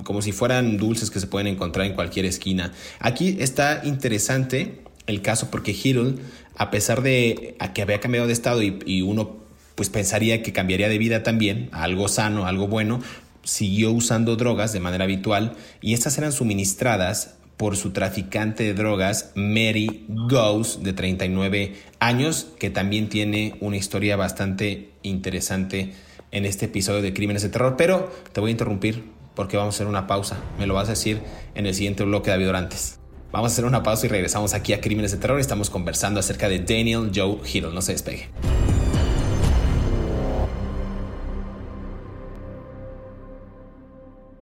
como 0.08 0.22
si 0.22 0.32
fueran 0.32 0.78
dulces 0.78 1.10
que 1.10 1.20
se 1.20 1.26
pueden 1.26 1.48
encontrar 1.48 1.84
en 1.84 1.92
cualquier 1.92 2.24
esquina. 2.24 2.72
Aquí 2.98 3.36
está 3.40 3.82
interesante 3.84 4.80
el 5.06 5.20
caso 5.20 5.50
porque 5.50 5.72
Hill, 5.72 6.20
a 6.56 6.70
pesar 6.70 7.02
de 7.02 7.58
que 7.74 7.82
había 7.82 8.00
cambiado 8.00 8.26
de 8.26 8.32
estado 8.32 8.62
y, 8.62 9.02
uno 9.02 9.36
pues 9.74 9.90
pensaría 9.90 10.42
que 10.42 10.54
cambiaría 10.54 10.88
de 10.88 10.96
vida 10.96 11.22
también, 11.22 11.68
algo 11.72 12.08
sano, 12.08 12.46
algo 12.46 12.68
bueno, 12.68 13.02
siguió 13.44 13.92
usando 13.92 14.36
drogas 14.36 14.72
de 14.72 14.80
manera 14.80 15.04
habitual 15.04 15.56
y 15.82 15.92
estas 15.92 16.16
eran 16.16 16.32
suministradas 16.32 17.34
por 17.58 17.76
su 17.76 17.90
traficante 17.90 18.64
de 18.64 18.72
drogas, 18.72 19.32
Mary 19.34 20.06
Ghost, 20.08 20.80
de 20.80 20.94
39 20.94 21.74
años, 22.00 22.46
que 22.58 22.70
también 22.70 23.10
tiene 23.10 23.56
una 23.60 23.76
historia 23.76 24.16
bastante 24.16 24.88
interesante 25.02 25.92
en 26.30 26.46
este 26.46 26.64
episodio 26.64 27.02
de 27.02 27.12
Crímenes 27.12 27.42
de 27.42 27.50
Terror. 27.50 27.74
Pero 27.76 28.10
te 28.32 28.40
voy 28.40 28.48
a 28.48 28.52
interrumpir 28.52 29.17
porque 29.38 29.56
vamos 29.56 29.72
a 29.72 29.76
hacer 29.76 29.86
una 29.86 30.08
pausa. 30.08 30.36
Me 30.58 30.66
lo 30.66 30.74
vas 30.74 30.88
a 30.88 30.92
decir 30.92 31.22
en 31.54 31.64
el 31.64 31.72
siguiente 31.72 32.02
bloque, 32.02 32.28
David 32.28 32.48
Orantes. 32.48 32.98
Vamos 33.30 33.52
a 33.52 33.54
hacer 33.54 33.66
una 33.66 33.84
pausa 33.84 34.06
y 34.06 34.08
regresamos 34.08 34.52
aquí 34.52 34.72
a 34.72 34.80
Crímenes 34.80 35.12
de 35.12 35.18
Terror. 35.18 35.38
Estamos 35.38 35.70
conversando 35.70 36.18
acerca 36.18 36.48
de 36.48 36.58
Daniel 36.58 37.12
Joe 37.14 37.38
Hiddle. 37.46 37.72
No 37.72 37.80
se 37.80 37.92
despegue. 37.92 38.30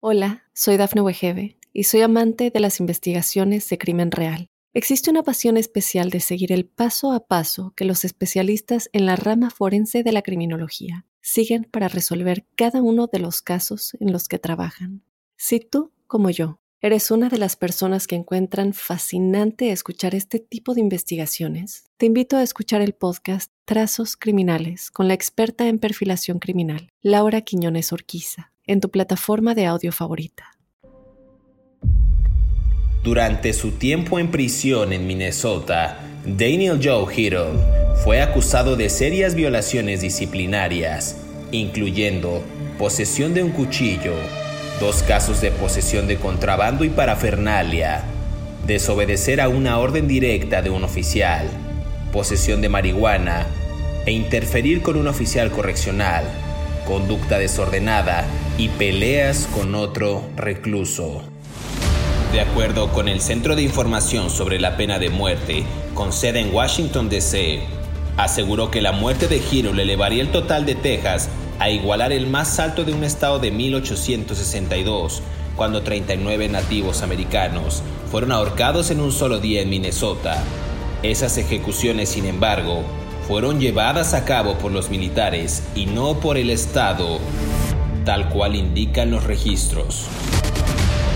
Hola, 0.00 0.44
soy 0.54 0.78
Dafne 0.78 1.02
Wegebe 1.02 1.58
y 1.74 1.84
soy 1.84 2.00
amante 2.00 2.50
de 2.50 2.60
las 2.60 2.80
investigaciones 2.80 3.68
de 3.68 3.76
crimen 3.76 4.10
real. 4.10 4.48
Existe 4.72 5.10
una 5.10 5.22
pasión 5.22 5.58
especial 5.58 6.08
de 6.08 6.20
seguir 6.20 6.52
el 6.52 6.64
paso 6.64 7.12
a 7.12 7.26
paso 7.26 7.74
que 7.76 7.84
los 7.84 8.06
especialistas 8.06 8.88
en 8.94 9.04
la 9.04 9.16
rama 9.16 9.50
forense 9.50 10.02
de 10.02 10.12
la 10.12 10.22
criminología 10.22 11.04
siguen 11.26 11.64
para 11.64 11.88
resolver 11.88 12.46
cada 12.54 12.80
uno 12.80 13.08
de 13.08 13.18
los 13.18 13.42
casos 13.42 13.96
en 13.98 14.12
los 14.12 14.28
que 14.28 14.38
trabajan. 14.38 15.02
Si 15.36 15.58
tú, 15.58 15.92
como 16.06 16.30
yo, 16.30 16.60
¿Eres 16.82 17.10
una 17.10 17.30
de 17.30 17.38
las 17.38 17.56
personas 17.56 18.06
que 18.06 18.16
encuentran 18.16 18.74
fascinante 18.74 19.72
escuchar 19.72 20.14
este 20.14 20.38
tipo 20.38 20.74
de 20.74 20.82
investigaciones? 20.82 21.84
Te 21.96 22.04
invito 22.04 22.36
a 22.36 22.42
escuchar 22.42 22.82
el 22.82 22.92
podcast 22.92 23.50
Trazos 23.64 24.14
Criminales 24.14 24.90
con 24.90 25.08
la 25.08 25.14
experta 25.14 25.66
en 25.66 25.78
perfilación 25.78 26.38
criminal, 26.38 26.90
Laura 27.00 27.40
Quiñones 27.40 27.92
Orquiza, 27.94 28.52
en 28.66 28.80
tu 28.80 28.90
plataforma 28.90 29.54
de 29.54 29.64
audio 29.64 29.90
favorita. 29.90 30.52
Durante 33.02 33.54
su 33.54 33.72
tiempo 33.72 34.18
en 34.18 34.30
prisión 34.30 34.92
en 34.92 35.06
Minnesota, 35.06 35.98
Daniel 36.26 36.80
Joe 36.82 37.06
Hiddle 37.14 37.52
fue 38.02 38.20
acusado 38.20 38.74
de 38.74 38.90
serias 38.90 39.36
violaciones 39.36 40.00
disciplinarias, 40.00 41.16
incluyendo 41.52 42.42
posesión 42.80 43.32
de 43.32 43.44
un 43.44 43.52
cuchillo, 43.52 44.14
dos 44.80 45.04
casos 45.04 45.40
de 45.40 45.52
posesión 45.52 46.08
de 46.08 46.16
contrabando 46.16 46.82
y 46.82 46.88
parafernalia, 46.88 48.02
desobedecer 48.66 49.40
a 49.40 49.48
una 49.48 49.78
orden 49.78 50.08
directa 50.08 50.62
de 50.62 50.70
un 50.70 50.82
oficial, 50.82 51.46
posesión 52.12 52.60
de 52.60 52.70
marihuana 52.70 53.46
e 54.04 54.10
interferir 54.10 54.82
con 54.82 54.96
un 54.96 55.06
oficial 55.06 55.52
correccional, 55.52 56.24
conducta 56.88 57.38
desordenada 57.38 58.24
y 58.58 58.68
peleas 58.70 59.46
con 59.54 59.76
otro 59.76 60.24
recluso. 60.34 61.22
De 62.32 62.40
acuerdo 62.40 62.92
con 62.92 63.06
el 63.06 63.20
Centro 63.20 63.54
de 63.54 63.62
Información 63.62 64.28
sobre 64.28 64.58
la 64.58 64.76
Pena 64.76 64.98
de 64.98 65.08
Muerte, 65.08 65.64
con 65.96 66.12
sede 66.12 66.40
en 66.40 66.54
Washington, 66.54 67.08
D.C., 67.08 67.60
aseguró 68.16 68.70
que 68.70 68.80
la 68.80 68.92
muerte 68.92 69.26
de 69.26 69.40
Giro 69.40 69.72
le 69.72 69.82
elevaría 69.82 70.22
el 70.22 70.30
total 70.30 70.64
de 70.64 70.76
Texas 70.76 71.28
a 71.58 71.70
igualar 71.70 72.12
el 72.12 72.28
más 72.28 72.60
alto 72.60 72.84
de 72.84 72.92
un 72.92 73.02
estado 73.02 73.40
de 73.40 73.50
1862, 73.50 75.22
cuando 75.56 75.82
39 75.82 76.48
nativos 76.48 77.02
americanos 77.02 77.82
fueron 78.10 78.30
ahorcados 78.30 78.90
en 78.90 79.00
un 79.00 79.10
solo 79.10 79.40
día 79.40 79.62
en 79.62 79.70
Minnesota. 79.70 80.40
Esas 81.02 81.38
ejecuciones, 81.38 82.10
sin 82.10 82.26
embargo, 82.26 82.82
fueron 83.26 83.58
llevadas 83.58 84.12
a 84.12 84.24
cabo 84.24 84.58
por 84.58 84.72
los 84.72 84.90
militares 84.90 85.62
y 85.74 85.86
no 85.86 86.20
por 86.20 86.36
el 86.36 86.50
Estado, 86.50 87.18
tal 88.04 88.28
cual 88.28 88.54
indican 88.54 89.10
los 89.10 89.24
registros. 89.24 90.04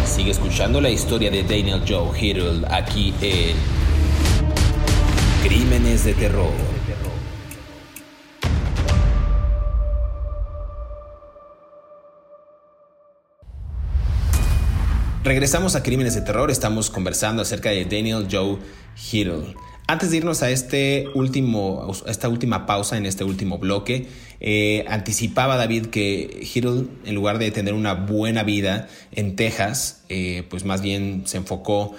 Sigue 0.07 0.31
escuchando 0.31 0.81
la 0.81 0.90
historia 0.90 1.31
de 1.31 1.43
Daniel 1.43 1.83
Joe 1.87 2.19
Hiddle 2.19 2.66
aquí 2.69 3.14
en 3.21 3.80
Crímenes 5.42 6.05
de 6.05 6.12
Terror. 6.12 6.53
Regresamos 15.24 15.76
a 15.76 15.83
Crímenes 15.83 16.14
de 16.14 16.20
Terror, 16.20 16.50
estamos 16.50 16.90
conversando 16.90 17.40
acerca 17.40 17.70
de 17.70 17.87
Daniel 17.87 18.29
Joe 18.31 18.59
Hiddle. 19.11 19.55
Antes 19.87 20.11
de 20.11 20.18
irnos 20.18 20.42
a, 20.42 20.50
este 20.50 21.07
último, 21.14 21.90
esta 22.07 22.29
última 22.29 22.66
pausa 22.66 22.98
en 22.98 23.07
este 23.07 23.24
último 23.24 23.59
bloque, 23.59 24.09
eh, 24.40 24.85
anticipaba 24.88 25.57
David 25.57 25.87
que 25.87 26.46
Hiddle, 26.55 26.87
en 27.07 27.14
lugar 27.14 27.38
de 27.38 27.50
tener 27.50 27.72
una 27.72 27.94
buena 27.94 28.42
vida 28.42 28.88
en 29.11 29.37
Texas, 29.37 30.05
eh, 30.11 30.44
pues 30.50 30.64
más 30.64 30.83
bien 30.83 31.22
se 31.24 31.38
enfocó 31.38 31.94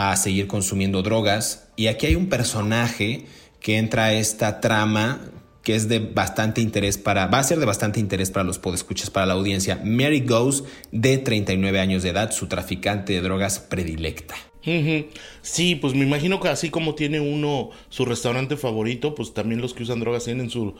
a 0.00 0.16
seguir 0.16 0.46
consumiendo 0.46 1.02
drogas. 1.02 1.68
Y 1.76 1.88
aquí 1.88 2.06
hay 2.06 2.16
un 2.16 2.28
personaje 2.28 3.26
que 3.60 3.76
entra 3.78 4.06
a 4.06 4.12
esta 4.12 4.60
trama 4.60 5.20
que 5.62 5.74
es 5.74 5.88
de 5.88 5.98
bastante 5.98 6.62
interés 6.62 6.96
para, 6.96 7.26
va 7.26 7.38
a 7.38 7.42
ser 7.44 7.58
de 7.58 7.66
bastante 7.66 8.00
interés 8.00 8.30
para 8.30 8.44
los 8.44 8.58
podescuchas, 8.58 9.10
para 9.10 9.26
la 9.26 9.34
audiencia. 9.34 9.80
Mary 9.84 10.20
Goes, 10.26 10.64
de 10.90 11.18
39 11.18 11.80
años 11.80 12.02
de 12.02 12.10
edad, 12.10 12.30
su 12.30 12.46
traficante 12.46 13.12
de 13.12 13.20
drogas 13.20 13.58
predilecta. 13.58 14.49
Sí, 14.62 15.74
pues 15.74 15.94
me 15.94 16.04
imagino 16.04 16.38
que 16.38 16.48
así 16.48 16.70
como 16.70 16.94
tiene 16.94 17.20
uno 17.20 17.70
su 17.88 18.04
restaurante 18.04 18.56
favorito, 18.56 19.14
pues 19.14 19.32
también 19.32 19.60
los 19.60 19.72
que 19.72 19.84
usan 19.84 20.00
drogas 20.00 20.24
tienen 20.24 20.50
su 20.50 20.74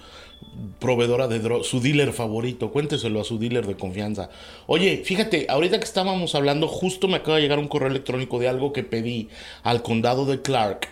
proveedora 0.78 1.28
de 1.28 1.38
drogas, 1.38 1.66
su 1.66 1.80
dealer 1.80 2.12
favorito. 2.12 2.70
Cuénteselo 2.70 3.20
a 3.20 3.24
su 3.24 3.38
dealer 3.38 3.66
de 3.66 3.76
confianza. 3.76 4.30
Oye, 4.66 5.02
fíjate, 5.04 5.46
ahorita 5.48 5.78
que 5.78 5.84
estábamos 5.84 6.34
hablando, 6.34 6.68
justo 6.68 7.08
me 7.08 7.16
acaba 7.16 7.36
de 7.36 7.42
llegar 7.42 7.58
un 7.58 7.68
correo 7.68 7.88
electrónico 7.88 8.38
de 8.38 8.48
algo 8.48 8.72
que 8.72 8.82
pedí 8.82 9.28
al 9.62 9.82
condado 9.82 10.26
de 10.26 10.42
Clark 10.42 10.88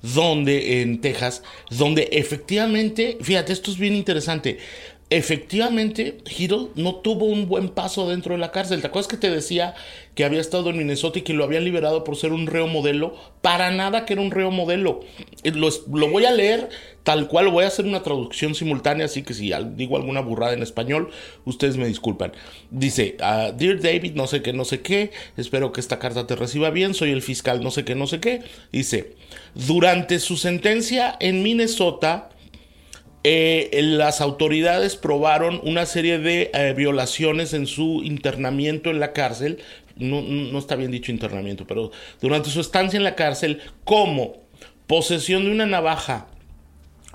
donde 0.00 0.82
en 0.82 1.00
Texas, 1.00 1.42
donde 1.70 2.08
efectivamente, 2.12 3.18
fíjate, 3.20 3.52
esto 3.52 3.70
es 3.70 3.78
bien 3.78 3.94
interesante. 3.94 4.58
Efectivamente, 5.10 6.18
Hiddle 6.26 6.68
no 6.74 6.96
tuvo 6.96 7.26
un 7.26 7.46
buen 7.46 7.68
paso 7.68 8.08
dentro 8.08 8.32
de 8.32 8.40
la 8.40 8.50
cárcel. 8.50 8.80
¿Te 8.80 8.86
acuerdas 8.86 9.08
que 9.08 9.18
te 9.18 9.30
decía 9.30 9.74
que 10.14 10.24
había 10.24 10.40
estado 10.40 10.70
en 10.70 10.78
Minnesota 10.78 11.18
y 11.18 11.22
que 11.22 11.32
lo 11.32 11.44
habían 11.44 11.64
liberado 11.64 12.04
por 12.04 12.16
ser 12.16 12.32
un 12.32 12.46
reo 12.46 12.66
modelo? 12.66 13.14
Para 13.40 13.70
nada 13.70 14.04
que 14.04 14.12
era 14.12 14.22
un 14.22 14.30
reo 14.30 14.50
modelo. 14.50 15.00
Eh, 15.42 15.52
lo, 15.52 15.68
lo 15.92 16.10
voy 16.10 16.24
a 16.24 16.32
leer 16.32 16.68
tal 17.02 17.26
cual, 17.28 17.48
voy 17.48 17.64
a 17.64 17.68
hacer 17.68 17.84
una 17.84 18.02
traducción 18.02 18.54
simultánea, 18.54 19.06
así 19.06 19.22
que 19.22 19.34
si 19.34 19.52
digo 19.74 19.96
alguna 19.96 20.20
burrada 20.20 20.52
en 20.52 20.62
español, 20.62 21.10
ustedes 21.44 21.76
me 21.76 21.86
disculpan. 21.86 22.32
Dice, 22.70 23.16
uh, 23.20 23.52
Dear 23.56 23.80
David, 23.80 24.12
no 24.14 24.26
sé 24.26 24.42
qué, 24.42 24.52
no 24.52 24.64
sé 24.64 24.80
qué, 24.82 25.10
espero 25.36 25.72
que 25.72 25.80
esta 25.80 25.98
carta 25.98 26.26
te 26.26 26.36
reciba 26.36 26.70
bien, 26.70 26.94
soy 26.94 27.10
el 27.10 27.22
fiscal, 27.22 27.62
no 27.62 27.70
sé 27.70 27.84
qué, 27.84 27.94
no 27.94 28.06
sé 28.06 28.20
qué. 28.20 28.42
Dice, 28.70 29.16
durante 29.54 30.20
su 30.20 30.36
sentencia 30.36 31.16
en 31.18 31.42
Minnesota, 31.42 32.28
eh, 33.24 33.70
las 33.82 34.20
autoridades 34.20 34.96
probaron 34.96 35.60
una 35.62 35.86
serie 35.86 36.18
de 36.18 36.50
eh, 36.54 36.74
violaciones 36.76 37.52
en 37.54 37.68
su 37.68 38.02
internamiento 38.02 38.90
en 38.90 38.98
la 38.98 39.12
cárcel. 39.12 39.58
No, 39.96 40.58
está 40.58 40.76
bien 40.76 40.90
dicho 40.90 41.12
internamiento, 41.12 41.66
pero 41.66 41.90
durante 42.20 42.50
su 42.50 42.60
estancia 42.60 42.96
en 42.96 43.04
la 43.04 43.14
cárcel, 43.14 43.60
como 43.84 44.36
posesión 44.86 45.44
de 45.44 45.50
una 45.50 45.66
navaja, 45.66 46.26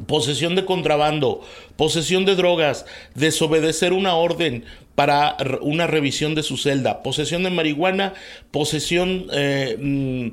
posesión 0.05 0.55
de 0.55 0.65
contrabando, 0.65 1.41
posesión 1.75 2.25
de 2.25 2.35
drogas, 2.35 2.85
desobedecer 3.15 3.93
una 3.93 4.15
orden 4.15 4.65
para 4.95 5.37
una 5.61 5.87
revisión 5.87 6.35
de 6.35 6.43
su 6.43 6.57
celda, 6.57 7.03
posesión 7.03 7.43
de 7.43 7.51
marihuana, 7.51 8.13
posesión 8.51 9.27
eh, 9.31 9.77
mm, 9.79 10.29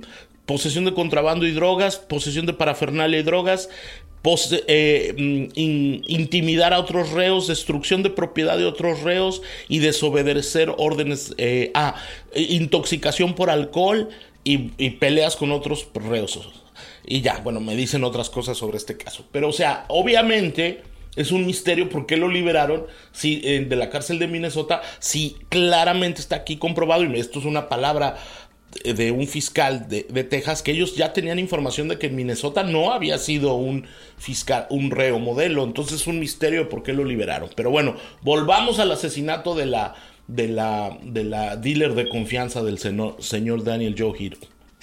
posesión 0.46 0.84
de 0.84 0.94
contrabando 0.94 1.46
y 1.46 1.52
drogas, 1.52 1.96
posesión 1.96 2.46
de 2.46 2.52
parafernalia 2.52 3.18
y 3.18 3.22
drogas, 3.22 3.68
eh, 4.68 5.14
mm, 5.16 6.04
intimidar 6.06 6.72
a 6.72 6.80
otros 6.80 7.12
reos, 7.12 7.46
destrucción 7.46 8.02
de 8.02 8.10
propiedad 8.10 8.56
de 8.56 8.64
otros 8.64 9.02
reos 9.02 9.42
y 9.68 9.80
desobedecer 9.80 10.72
órdenes, 10.78 11.34
eh, 11.36 11.70
a 11.74 11.94
intoxicación 12.34 13.34
por 13.34 13.50
alcohol 13.50 14.08
y, 14.42 14.90
peleas 14.90 15.36
con 15.36 15.52
otros 15.52 15.86
reos. 15.94 16.38
Y 17.06 17.20
ya, 17.20 17.40
bueno, 17.44 17.60
me 17.60 17.76
dicen 17.76 18.02
otras 18.02 18.30
cosas 18.30 18.56
sobre 18.56 18.78
este 18.78 18.96
caso. 18.96 19.26
Pero, 19.30 19.48
o 19.48 19.52
sea, 19.52 19.84
obviamente 19.88 20.82
es 21.16 21.30
un 21.30 21.46
misterio 21.46 21.88
por 21.88 22.06
qué 22.06 22.16
lo 22.16 22.28
liberaron 22.28 22.86
si, 23.12 23.40
eh, 23.44 23.60
de 23.60 23.76
la 23.76 23.90
cárcel 23.90 24.18
de 24.18 24.26
Minnesota 24.26 24.82
si 24.98 25.36
claramente 25.48 26.20
está 26.20 26.36
aquí 26.36 26.56
comprobado 26.56 27.04
y 27.04 27.20
esto 27.20 27.38
es 27.38 27.44
una 27.44 27.68
palabra 27.68 28.16
de 28.82 29.10
un 29.10 29.26
fiscal 29.26 29.88
de, 29.88 30.02
Texas 30.24 30.62
que 30.62 30.72
ellos 30.72 30.96
ya 30.96 31.12
tenían 31.12 31.38
información 31.38 31.88
de 31.88 31.98
que 31.98 32.06
en 32.06 32.16
Minnesota 32.16 32.62
no 32.62 32.92
había 32.92 33.18
sido 33.18 33.54
un 33.54 33.86
fiscal, 34.16 34.66
un 34.70 34.90
reo 34.90 35.18
modelo. 35.18 35.64
Entonces 35.64 36.00
es 36.00 36.06
un 36.06 36.18
misterio 36.18 36.68
por 36.68 36.82
qué 36.82 36.92
lo 36.92 37.04
liberaron. 37.04 37.50
Pero 37.54 37.70
bueno, 37.70 37.96
volvamos 38.22 38.78
al 38.78 38.90
asesinato 38.90 39.54
de 39.54 39.66
la, 39.66 39.94
de 40.26 40.48
la, 40.48 40.98
de 41.02 41.24
la 41.24 41.56
dealer 41.56 41.94
de 41.94 42.08
confianza 42.08 42.62
del 42.62 42.78
señor, 42.78 43.64
Daniel 43.64 43.94
Joe 43.98 44.16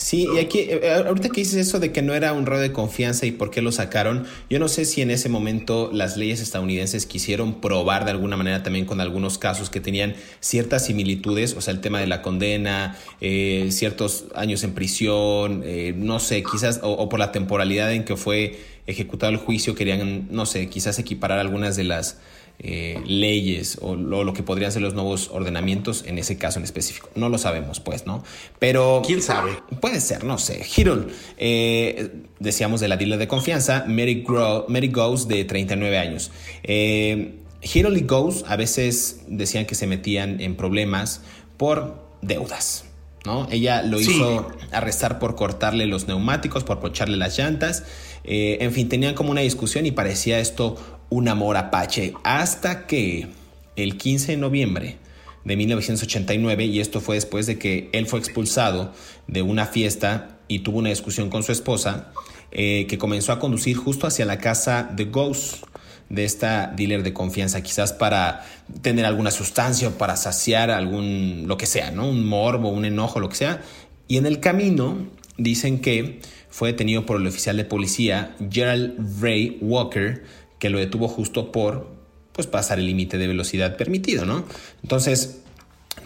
Sí, 0.01 0.27
y 0.35 0.39
aquí, 0.39 0.61
eh, 0.61 0.79
eh, 0.81 1.03
ahorita 1.05 1.29
que 1.29 1.41
dices 1.41 1.67
eso 1.67 1.79
de 1.79 1.91
que 1.91 2.01
no 2.01 2.15
era 2.15 2.33
un 2.33 2.47
rol 2.47 2.59
de 2.59 2.71
confianza 2.71 3.27
y 3.27 3.31
por 3.31 3.51
qué 3.51 3.61
lo 3.61 3.71
sacaron, 3.71 4.25
yo 4.49 4.57
no 4.57 4.67
sé 4.67 4.85
si 4.85 5.03
en 5.03 5.11
ese 5.11 5.29
momento 5.29 5.91
las 5.93 6.17
leyes 6.17 6.41
estadounidenses 6.41 7.05
quisieron 7.05 7.61
probar 7.61 8.05
de 8.05 8.11
alguna 8.11 8.35
manera 8.35 8.63
también 8.63 8.85
con 8.87 8.99
algunos 8.99 9.37
casos 9.37 9.69
que 9.69 9.79
tenían 9.79 10.15
ciertas 10.39 10.87
similitudes, 10.87 11.53
o 11.55 11.61
sea, 11.61 11.71
el 11.71 11.81
tema 11.81 11.99
de 11.99 12.07
la 12.07 12.23
condena, 12.23 12.97
eh, 13.21 13.67
ciertos 13.69 14.25
años 14.33 14.63
en 14.63 14.73
prisión, 14.73 15.63
no 15.97 16.19
sé, 16.19 16.43
quizás, 16.51 16.79
o 16.81 17.07
por 17.07 17.19
la 17.19 17.31
temporalidad 17.31 17.93
en 17.93 18.03
que 18.03 18.17
fue 18.17 18.59
ejecutado 18.87 19.31
el 19.31 19.37
juicio, 19.37 19.75
querían, 19.75 20.29
no 20.31 20.47
sé, 20.47 20.67
quizás 20.67 20.97
equiparar 20.97 21.37
algunas 21.37 21.75
de 21.75 21.83
las 21.83 22.17
eh, 22.63 23.01
leyes 23.07 23.79
o 23.81 23.95
lo, 23.95 24.33
que 24.33 24.43
podrían 24.43 24.71
ser 24.71 24.83
los 24.83 24.93
nuevos 24.93 25.29
ordenamientos 25.31 26.03
en 26.05 26.19
ese 26.19 26.37
caso 26.37 26.59
en 26.59 26.65
específico. 26.65 27.09
No 27.15 27.27
lo 27.27 27.39
sabemos, 27.39 27.79
pues, 27.79 28.05
¿no? 28.05 28.23
Pero... 28.59 29.01
¿Quién 29.03 29.23
sabe? 29.23 29.57
Puede 29.79 29.99
ser, 29.99 30.23
no 30.23 30.37
sé. 30.37 30.63
Hirul, 30.77 31.11
eh, 31.37 32.11
decíamos 32.39 32.79
de 32.79 32.87
la 32.87 32.97
dealer 32.97 33.17
de 33.17 33.27
confianza, 33.27 33.85
Mary, 33.87 34.23
Mary 34.67 34.89
Goes 34.89 35.27
de 35.27 35.43
39 35.43 35.97
años. 35.97 36.29
Eh, 36.63 37.39
y 37.61 38.01
Goes 38.01 38.45
a 38.47 38.55
veces 38.57 39.21
decían 39.27 39.65
que 39.65 39.73
se 39.73 39.87
metían 39.87 40.39
en 40.39 40.55
problemas 40.55 41.21
por 41.57 42.05
deudas. 42.21 42.85
¿No? 43.25 43.47
Ella 43.51 43.83
lo 43.83 43.99
hizo 43.99 44.49
arrestar 44.71 45.19
por 45.19 45.35
cortarle 45.35 45.85
los 45.85 46.07
neumáticos, 46.07 46.63
por 46.63 46.79
pocharle 46.79 47.17
las 47.17 47.37
llantas. 47.37 47.83
Eh, 48.23 48.57
en 48.61 48.71
fin, 48.71 48.89
tenían 48.89 49.13
como 49.13 49.29
una 49.29 49.41
discusión 49.41 49.85
y 49.85 49.91
parecía 49.91 50.39
esto 50.39 51.00
un 51.11 51.27
amor 51.27 51.57
apache. 51.57 52.13
Hasta 52.23 52.87
que 52.87 53.27
el 53.75 53.97
15 53.97 54.31
de 54.31 54.37
noviembre 54.37 54.97
de 55.45 55.55
1989 55.55 56.65
y 56.65 56.79
esto 56.79 57.01
fue 57.01 57.15
después 57.15 57.45
de 57.45 57.59
que 57.59 57.89
él 57.93 58.07
fue 58.07 58.19
expulsado 58.19 58.93
de 59.27 59.43
una 59.43 59.67
fiesta 59.67 60.39
y 60.47 60.59
tuvo 60.59 60.79
una 60.79 60.89
discusión 60.89 61.29
con 61.29 61.43
su 61.43 61.51
esposa 61.51 62.11
eh, 62.51 62.85
que 62.89 62.97
comenzó 62.97 63.31
a 63.31 63.39
conducir 63.39 63.77
justo 63.77 64.07
hacia 64.07 64.25
la 64.25 64.39
casa 64.39 64.89
de 64.91 65.05
Ghost 65.05 65.63
de 66.09 66.25
esta 66.25 66.67
dealer 66.67 67.03
de 67.03 67.13
confianza, 67.13 67.61
quizás 67.61 67.93
para 67.93 68.45
tener 68.81 69.05
alguna 69.05 69.31
sustancia 69.31 69.89
o 69.89 69.91
para 69.91 70.17
saciar 70.17 70.69
algún, 70.69 71.45
lo 71.47 71.57
que 71.57 71.65
sea, 71.65 71.91
¿no? 71.91 72.09
Un 72.09 72.27
morbo, 72.27 72.69
un 72.69 72.83
enojo, 72.83 73.19
lo 73.19 73.29
que 73.29 73.35
sea. 73.35 73.61
Y 74.09 74.17
en 74.17 74.25
el 74.25 74.41
camino 74.41 75.07
dicen 75.37 75.79
que 75.79 76.19
fue 76.49 76.73
detenido 76.73 77.05
por 77.05 77.19
el 77.19 77.27
oficial 77.27 77.55
de 77.55 77.63
policía 77.63 78.35
Gerald 78.51 79.21
Ray 79.21 79.57
Walker, 79.61 80.23
que 80.61 80.69
lo 80.69 80.77
detuvo 80.77 81.07
justo 81.07 81.51
por 81.51 81.89
pues, 82.33 82.45
pasar 82.45 82.77
el 82.77 82.85
límite 82.85 83.17
de 83.17 83.25
velocidad 83.25 83.77
permitido, 83.77 84.25
¿no? 84.25 84.45
Entonces, 84.83 85.41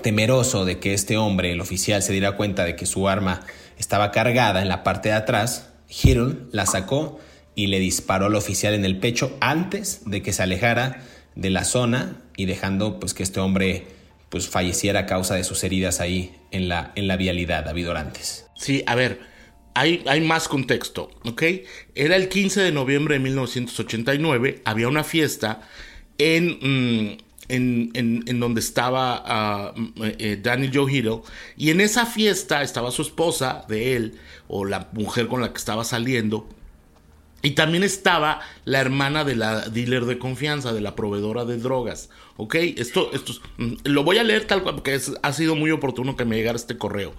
temeroso 0.02 0.64
de 0.64 0.80
que 0.80 0.94
este 0.94 1.18
hombre, 1.18 1.52
el 1.52 1.60
oficial, 1.60 2.02
se 2.02 2.14
diera 2.14 2.38
cuenta 2.38 2.64
de 2.64 2.78
que 2.78 2.86
su 2.86 3.10
arma 3.10 3.42
estaba 3.78 4.12
cargada 4.12 4.62
en 4.62 4.70
la 4.70 4.82
parte 4.82 5.10
de 5.10 5.16
atrás, 5.16 5.74
Hill 5.90 6.48
la 6.54 6.66
sacó 6.66 7.20
y 7.54 7.68
le 7.68 7.80
disparó 7.80 8.28
al 8.28 8.36
oficial 8.36 8.74
en 8.74 8.86
el 8.86 8.98
pecho 8.98 9.36
antes 9.42 10.04
de 10.06 10.22
que 10.22 10.32
se 10.32 10.44
alejara 10.44 11.04
de 11.36 11.50
la 11.50 11.66
zona 11.66 12.22
y 12.38 12.46
dejando 12.46 12.98
pues 12.98 13.14
que 13.14 13.24
este 13.24 13.42
hombre 13.42 13.88
pues 14.30 14.48
falleciera 14.48 15.02
a 15.02 15.06
causa 15.06 15.36
de 15.36 15.44
sus 15.44 15.66
heridas 15.66 16.00
ahí 16.00 16.34
en 16.52 16.70
la, 16.70 16.94
en 16.96 17.10
la 17.10 17.18
vialidad, 17.18 17.66
David 17.66 17.90
Orantes. 17.90 18.48
Sí, 18.56 18.86
a 18.88 18.96
ver, 18.96 19.20
hay, 19.76 20.04
hay, 20.08 20.22
más 20.22 20.48
contexto, 20.48 21.12
¿ok? 21.26 21.44
Era 21.94 22.16
el 22.16 22.30
15 22.30 22.62
de 22.62 22.72
noviembre 22.72 23.16
de 23.16 23.20
1989, 23.20 24.62
había 24.66 24.88
una 24.88 25.04
fiesta 25.04 25.62
en, 26.18 26.58
mm, 26.62 27.18
en, 27.50 27.92
en, 28.26 28.40
donde 28.40 28.62
estaba 28.62 29.74
mm, 29.76 29.92
eh, 30.18 30.40
Daniel 30.42 30.72
Joe 30.74 30.92
Hiddle, 30.92 31.22
y 31.58 31.70
en 31.70 31.82
esa 31.82 32.06
fiesta 32.06 32.64
estaba 32.64 32.90
su 32.90 33.02
esposa 33.02 33.66
de 33.68 33.96
él, 33.96 34.16
o 34.48 34.66
la 34.66 34.90
mujer 34.94 35.28
con 35.28 35.42
la 35.42 35.52
que 35.52 35.58
estaba 35.58 35.84
saliendo, 35.84 36.48
y 37.46 37.52
también 37.52 37.84
estaba 37.84 38.42
la 38.64 38.82
hermana 38.82 39.24
de 39.24 39.36
la 39.36 39.70
dealer 39.70 40.06
de 40.06 40.18
confianza, 40.18 40.74
de 40.74 40.82
la 40.82 40.96
proveedora 40.96 41.46
de 41.46 41.58
drogas. 41.58 42.10
¿Ok? 42.38 42.56
Esto, 42.56 43.12
esto 43.14 43.34
mm, 43.58 43.74
lo 43.84 44.04
voy 44.04 44.18
a 44.18 44.24
leer 44.24 44.46
tal 44.46 44.64
cual 44.64 44.76
porque 44.76 45.00
ha 45.22 45.34
sido 45.34 45.56
muy 45.56 45.70
oportuno 45.70 46.18
que 46.18 46.26
me 46.26 46.38
llegara 46.38 46.56
este 46.56 46.78
correo. 46.78 47.14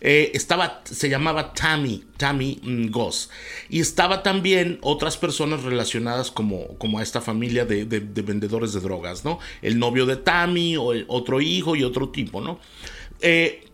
Eh, 0.00 0.30
estaba, 0.34 0.82
se 0.84 1.08
llamaba 1.08 1.52
Tammy, 1.52 2.04
Tammy 2.16 2.60
mm, 2.62 2.90
Goss. 2.90 3.28
Y 3.68 3.80
estaba 3.80 4.22
también 4.22 4.78
otras 4.82 5.16
personas 5.16 5.64
relacionadas 5.64 6.30
como, 6.30 6.78
como 6.78 7.00
a 7.00 7.02
esta 7.02 7.20
familia 7.20 7.64
de, 7.64 7.84
vendedores 7.84 8.72
de 8.72 8.80
drogas, 8.80 9.24
¿no? 9.24 9.40
El 9.62 9.80
novio 9.80 10.06
de 10.06 10.16
Tammy, 10.16 10.76
o 10.76 10.92
el 10.92 11.06
otro 11.08 11.40
hijo 11.40 11.74
y 11.74 11.82
otro 11.82 12.10
tipo, 12.10 12.40
¿no? 12.40 12.60
Eh, 13.20 13.64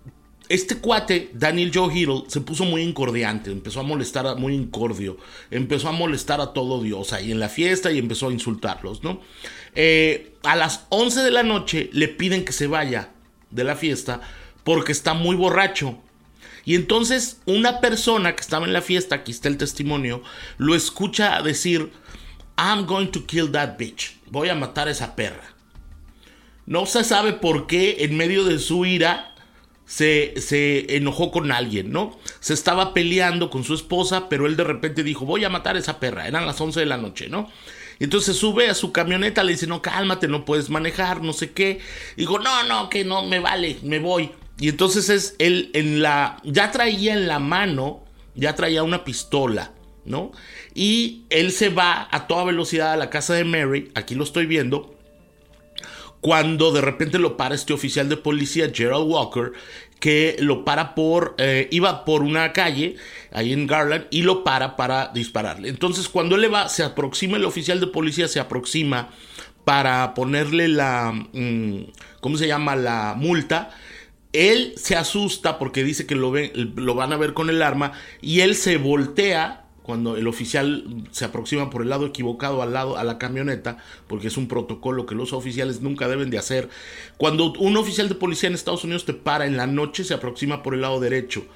este 0.48 0.76
cuate, 0.76 1.30
Daniel 1.34 1.70
Joe 1.74 1.92
Hiddle, 1.92 2.24
se 2.28 2.40
puso 2.40 2.64
muy 2.64 2.82
incordiante, 2.82 3.50
empezó 3.50 3.80
a 3.80 3.82
molestar, 3.82 4.36
muy 4.36 4.54
incordio, 4.54 5.18
empezó 5.50 5.88
a 5.88 5.92
molestar 5.92 6.40
a 6.40 6.52
todo 6.52 6.82
Dios 6.82 7.12
ahí 7.12 7.30
en 7.30 7.40
la 7.40 7.48
fiesta 7.48 7.92
y 7.92 7.98
empezó 7.98 8.28
a 8.28 8.32
insultarlos, 8.32 9.02
¿no? 9.02 9.20
Eh, 9.74 10.34
a 10.44 10.56
las 10.56 10.86
11 10.88 11.20
de 11.20 11.30
la 11.30 11.42
noche 11.42 11.90
le 11.92 12.08
piden 12.08 12.44
que 12.44 12.52
se 12.52 12.66
vaya 12.66 13.10
de 13.50 13.64
la 13.64 13.76
fiesta 13.76 14.20
porque 14.64 14.92
está 14.92 15.14
muy 15.14 15.36
borracho. 15.36 15.98
Y 16.64 16.74
entonces 16.74 17.40
una 17.46 17.80
persona 17.80 18.34
que 18.34 18.40
estaba 18.40 18.66
en 18.66 18.72
la 18.72 18.82
fiesta, 18.82 19.16
aquí 19.16 19.32
está 19.32 19.48
el 19.48 19.58
testimonio, 19.58 20.22
lo 20.56 20.74
escucha 20.74 21.40
decir, 21.42 21.90
I'm 22.56 22.86
going 22.86 23.08
to 23.08 23.24
kill 23.26 23.52
that 23.52 23.76
bitch, 23.78 24.16
voy 24.30 24.48
a 24.48 24.54
matar 24.54 24.88
a 24.88 24.92
esa 24.92 25.14
perra. 25.14 25.54
No 26.66 26.84
se 26.84 27.04
sabe 27.04 27.32
por 27.32 27.66
qué 27.66 27.98
en 28.00 28.16
medio 28.16 28.44
de 28.44 28.58
su 28.58 28.84
ira 28.84 29.27
se, 29.88 30.96
enojó 30.96 31.30
con 31.30 31.50
alguien, 31.50 31.90
¿no? 31.90 32.18
Se 32.40 32.52
estaba 32.52 32.92
peleando 32.92 33.48
con 33.48 33.64
su 33.64 33.74
esposa, 33.74 34.28
pero 34.28 34.46
él 34.46 34.54
de 34.54 34.64
repente 34.64 35.02
dijo, 35.02 35.24
voy 35.24 35.44
a 35.44 35.48
matar 35.48 35.76
a 35.76 35.78
esa 35.78 35.98
perra. 35.98 36.28
Eran 36.28 36.46
las 36.46 36.60
11 36.60 36.80
de 36.80 36.86
la 36.86 36.98
noche, 36.98 37.28
¿no? 37.30 37.50
Y 37.98 38.04
entonces 38.04 38.36
sube 38.36 38.68
a 38.68 38.74
su 38.74 38.92
camioneta, 38.92 39.42
le 39.42 39.52
dice, 39.52 39.66
no, 39.66 39.80
cálmate, 39.80 40.28
no 40.28 40.44
puedes 40.44 40.68
manejar, 40.68 41.22
no 41.22 41.32
sé 41.32 41.52
qué. 41.52 41.80
digo, 42.16 42.38
no, 42.38 42.64
no, 42.64 42.90
que 42.90 43.04
no, 43.04 43.24
me 43.24 43.40
vale, 43.40 43.78
me 43.82 43.98
voy. 43.98 44.30
Y 44.60 44.68
entonces 44.68 45.08
es 45.08 45.34
él 45.38 45.70
en 45.72 46.02
la, 46.02 46.36
ya 46.44 46.70
traía 46.70 47.14
en 47.14 47.26
la 47.26 47.38
mano, 47.38 48.04
ya 48.34 48.54
traía 48.54 48.82
una 48.82 49.04
pistola, 49.04 49.72
¿no? 50.04 50.32
Y 50.74 51.24
él 51.30 51.50
se 51.50 51.70
va 51.70 52.08
a 52.10 52.26
toda 52.26 52.44
velocidad 52.44 52.92
a 52.92 52.96
la 52.96 53.08
casa 53.08 53.34
de 53.34 53.44
Mary, 53.44 53.90
aquí 53.94 54.14
lo 54.14 54.24
estoy 54.24 54.44
viendo, 54.44 54.97
cuando 56.20 56.72
de 56.72 56.80
repente 56.80 57.18
lo 57.18 57.36
para 57.36 57.54
este 57.54 57.72
oficial 57.72 58.08
de 58.08 58.16
policía, 58.16 58.70
Gerald 58.74 59.06
Walker, 59.08 59.52
que 60.00 60.36
lo 60.40 60.64
para 60.64 60.94
por, 60.94 61.34
eh, 61.38 61.68
iba 61.70 62.04
por 62.04 62.22
una 62.22 62.52
calle 62.52 62.96
ahí 63.32 63.52
en 63.52 63.66
Garland 63.66 64.06
y 64.10 64.22
lo 64.22 64.44
para 64.44 64.76
para 64.76 65.08
dispararle. 65.08 65.68
Entonces 65.68 66.08
cuando 66.08 66.36
él 66.36 66.42
le 66.42 66.48
va, 66.48 66.68
se 66.68 66.82
aproxima 66.82 67.36
el 67.36 67.44
oficial 67.44 67.80
de 67.80 67.88
policía, 67.88 68.28
se 68.28 68.40
aproxima 68.40 69.10
para 69.64 70.14
ponerle 70.14 70.68
la, 70.68 71.12
mm, 71.12 71.90
¿cómo 72.20 72.36
se 72.38 72.46
llama? 72.46 72.74
La 72.76 73.14
multa. 73.16 73.70
Él 74.32 74.74
se 74.76 74.96
asusta 74.96 75.58
porque 75.58 75.84
dice 75.84 76.06
que 76.06 76.14
lo, 76.14 76.30
ven, 76.30 76.52
lo 76.76 76.94
van 76.94 77.12
a 77.12 77.16
ver 77.16 77.34
con 77.34 77.50
el 77.50 77.62
arma 77.62 77.92
y 78.20 78.40
él 78.40 78.54
se 78.56 78.76
voltea 78.76 79.67
cuando 79.88 80.18
el 80.18 80.28
oficial 80.28 80.84
se 81.12 81.24
aproxima 81.24 81.70
por 81.70 81.80
el 81.80 81.88
lado 81.88 82.04
equivocado 82.04 82.60
al 82.60 82.74
lado 82.74 82.98
a 82.98 83.04
la 83.04 83.16
camioneta, 83.16 83.78
porque 84.06 84.26
es 84.26 84.36
un 84.36 84.46
protocolo 84.46 85.06
que 85.06 85.14
los 85.14 85.32
oficiales 85.32 85.80
nunca 85.80 86.08
deben 86.08 86.28
de 86.28 86.36
hacer. 86.36 86.68
Cuando 87.16 87.54
un 87.54 87.74
oficial 87.78 88.06
de 88.10 88.14
policía 88.14 88.50
en 88.50 88.54
Estados 88.54 88.84
Unidos 88.84 89.06
te 89.06 89.14
para 89.14 89.46
en 89.46 89.56
la 89.56 89.66
noche, 89.66 90.04
se 90.04 90.12
aproxima 90.12 90.62
por 90.62 90.74
el 90.74 90.82
lado 90.82 91.00
derecho 91.00 91.46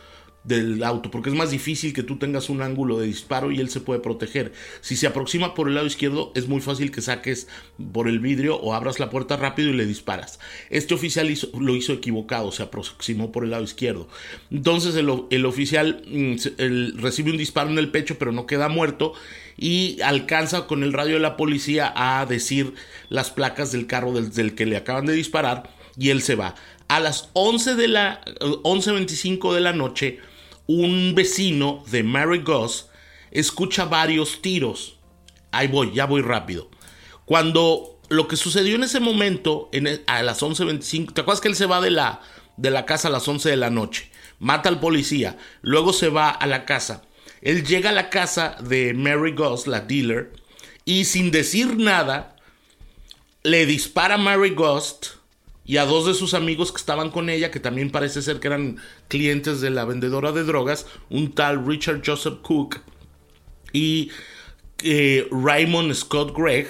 del 0.44 0.82
auto, 0.82 1.10
porque 1.10 1.30
es 1.30 1.36
más 1.36 1.50
difícil 1.50 1.92
que 1.92 2.02
tú 2.02 2.18
tengas 2.18 2.50
un 2.50 2.62
ángulo 2.62 2.98
de 2.98 3.06
disparo 3.06 3.52
y 3.52 3.60
él 3.60 3.70
se 3.70 3.80
puede 3.80 4.00
proteger. 4.00 4.52
Si 4.80 4.96
se 4.96 5.06
aproxima 5.06 5.54
por 5.54 5.68
el 5.68 5.74
lado 5.74 5.86
izquierdo, 5.86 6.32
es 6.34 6.48
muy 6.48 6.60
fácil 6.60 6.90
que 6.90 7.00
saques 7.00 7.46
por 7.92 8.08
el 8.08 8.18
vidrio 8.18 8.56
o 8.56 8.74
abras 8.74 8.98
la 8.98 9.10
puerta 9.10 9.36
rápido 9.36 9.70
y 9.70 9.74
le 9.74 9.86
disparas. 9.86 10.40
Este 10.68 10.94
oficial 10.94 11.32
lo 11.58 11.76
hizo 11.76 11.92
equivocado, 11.92 12.50
se 12.50 12.64
aproximó 12.64 13.30
por 13.30 13.44
el 13.44 13.50
lado 13.50 13.62
izquierdo. 13.62 14.08
Entonces 14.50 14.96
el, 14.96 15.46
oficial 15.46 16.02
mm, 16.08 16.98
recibe 17.00 17.30
un 17.30 17.38
disparo 17.38 17.70
en 17.70 17.78
el 17.78 17.90
pecho, 17.90 18.18
pero 18.18 18.32
no 18.32 18.46
queda 18.46 18.68
muerto 18.68 19.12
y 19.56 20.00
alcanza 20.00 20.66
con 20.66 20.82
el 20.82 20.92
radio 20.92 21.14
de 21.14 21.20
la 21.20 21.36
policía 21.36 21.92
a 21.94 22.26
decir 22.26 22.74
las 23.10 23.30
placas 23.30 23.70
del 23.70 23.86
carro 23.86 24.12
del, 24.12 24.32
del 24.32 24.54
que 24.54 24.66
le 24.66 24.76
acaban 24.76 25.06
de 25.06 25.12
disparar 25.12 25.70
y 25.96 26.10
él 26.10 26.22
se 26.22 26.34
va. 26.34 26.54
A 26.88 27.00
las 27.00 27.30
11 27.32 27.74
de 27.76 27.88
la 27.88 28.20
11:25 28.40 29.54
de 29.54 29.60
la 29.60 29.72
noche 29.72 30.18
un 30.66 31.14
vecino 31.14 31.82
de 31.90 32.02
Mary 32.02 32.40
Goss 32.40 32.88
escucha 33.30 33.84
varios 33.84 34.42
tiros. 34.42 34.98
Ahí 35.50 35.68
voy, 35.68 35.92
ya 35.92 36.06
voy 36.06 36.22
rápido. 36.22 36.70
Cuando 37.24 38.00
lo 38.08 38.28
que 38.28 38.36
sucedió 38.36 38.76
en 38.76 38.84
ese 38.84 39.00
momento, 39.00 39.68
e, 39.72 40.02
a 40.06 40.22
las 40.22 40.42
11.25, 40.42 41.14
¿te 41.14 41.20
acuerdas 41.22 41.40
que 41.40 41.48
él 41.48 41.56
se 41.56 41.66
va 41.66 41.80
de 41.80 41.90
la, 41.90 42.20
de 42.56 42.70
la 42.70 42.84
casa 42.84 43.08
a 43.08 43.10
las 43.10 43.26
11 43.26 43.48
de 43.48 43.56
la 43.56 43.70
noche? 43.70 44.10
Mata 44.38 44.68
al 44.68 44.80
policía, 44.80 45.38
luego 45.62 45.92
se 45.92 46.08
va 46.08 46.30
a 46.30 46.46
la 46.46 46.64
casa. 46.64 47.02
Él 47.40 47.64
llega 47.64 47.90
a 47.90 47.94
la 47.94 48.10
casa 48.10 48.56
de 48.60 48.94
Mary 48.94 49.32
Goss, 49.32 49.66
la 49.66 49.80
dealer, 49.80 50.32
y 50.84 51.04
sin 51.04 51.30
decir 51.30 51.76
nada, 51.76 52.36
le 53.42 53.66
dispara 53.66 54.14
a 54.14 54.18
Mary 54.18 54.50
Ghost 54.50 55.21
y 55.64 55.76
a 55.76 55.84
dos 55.84 56.06
de 56.06 56.14
sus 56.14 56.34
amigos 56.34 56.72
que 56.72 56.78
estaban 56.78 57.10
con 57.10 57.30
ella, 57.30 57.50
que 57.50 57.60
también 57.60 57.90
parece 57.90 58.22
ser 58.22 58.40
que 58.40 58.48
eran 58.48 58.78
clientes 59.08 59.60
de 59.60 59.70
la 59.70 59.84
vendedora 59.84 60.32
de 60.32 60.44
drogas, 60.44 60.86
un 61.08 61.32
tal 61.32 61.64
Richard 61.66 62.02
Joseph 62.04 62.40
Cook 62.42 62.80
y 63.72 64.10
eh, 64.82 65.28
Raymond 65.30 65.94
Scott 65.94 66.36
Gregg, 66.36 66.66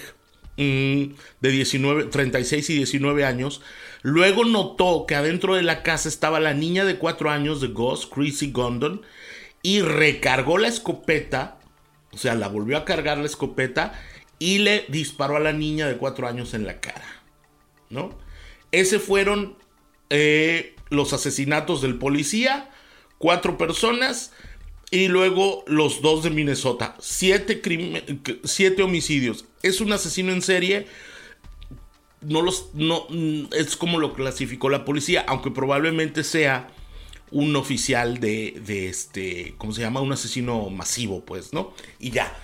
mm, 0.59 1.15
de 1.41 1.51
19, 1.51 2.05
36 2.05 2.71
y 2.71 2.75
19 2.77 3.25
años. 3.25 3.63
Luego 4.03 4.45
notó 4.45 5.07
que 5.07 5.15
adentro 5.15 5.55
de 5.55 5.63
la 5.63 5.83
casa 5.83 6.09
estaba 6.09 6.41
la 6.41 6.55
niña 6.55 6.85
de 6.85 6.99
4 6.99 7.31
años 7.31 7.61
de 7.61 7.69
Ghost, 7.69 8.13
Chrissy 8.13 8.51
Gondon, 8.53 9.03
y 9.63 9.81
recargó 9.81 10.59
la 10.59 10.69
escopeta, 10.69 11.59
o 12.13 12.19
sea, 12.19 12.35
la 12.35 12.49
volvió 12.49 12.77
a 12.77 12.85
cargar 12.85 13.19
la 13.19 13.27
escopeta 13.27 13.99
y 14.39 14.59
le 14.59 14.85
disparó 14.89 15.37
a 15.37 15.41
la 15.41 15.53
niña 15.53 15.87
de 15.87 15.97
4 15.97 16.27
años 16.29 16.53
en 16.53 16.67
la 16.67 16.81
cara, 16.81 17.23
¿no? 17.89 18.19
Ese 18.73 18.99
fueron 18.99 19.57
eh, 20.11 20.75
los 20.89 21.13
asesinatos 21.13 21.83
del 21.83 21.99
policía, 21.99 22.71
cuatro 23.19 23.57
personas 23.57 24.33
y 24.91 25.09
luego 25.09 25.65
los 25.67 26.03
dos 26.03 26.23
de 26.23 26.31
Minnesota. 26.31 26.97
Siete, 27.01 27.63
siete 28.45 28.83
homicidios. 28.83 29.47
Es 29.63 29.81
un 29.81 29.93
asesino 29.93 30.33
en 30.33 30.43
serie. 30.43 30.87
No 32.21 32.43
los, 32.43 32.71
no, 32.75 33.07
es 33.53 33.77
como 33.77 33.99
lo 33.99 34.15
clasificó 34.15 34.69
la 34.69 34.85
policía, 34.85 35.25
aunque 35.27 35.51
probablemente 35.51 36.25
sea 36.25 36.69
un 37.31 37.57
oficial 37.57 38.21
de, 38.21 38.61
de 38.65 38.89
este, 38.89 39.55
¿cómo 39.59 39.73
se 39.73 39.81
llama? 39.81 40.01
Un 40.03 40.13
asesino 40.13 40.69
masivo, 40.71 41.25
pues, 41.25 41.53
¿no? 41.53 41.73
Y 41.99 42.11
ya, 42.11 42.37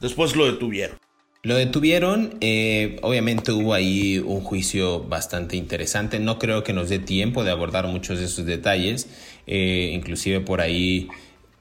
después 0.00 0.34
lo 0.34 0.46
detuvieron. 0.46 1.03
Lo 1.44 1.56
detuvieron, 1.56 2.38
eh, 2.40 2.96
obviamente 3.02 3.52
hubo 3.52 3.74
ahí 3.74 4.18
un 4.18 4.40
juicio 4.40 5.00
bastante 5.04 5.56
interesante, 5.56 6.18
no 6.18 6.38
creo 6.38 6.64
que 6.64 6.72
nos 6.72 6.88
dé 6.88 6.98
tiempo 6.98 7.44
de 7.44 7.50
abordar 7.50 7.86
muchos 7.86 8.18
de 8.18 8.24
esos 8.24 8.46
detalles, 8.46 9.08
eh, 9.46 9.90
inclusive 9.92 10.40
por 10.40 10.62
ahí 10.62 11.10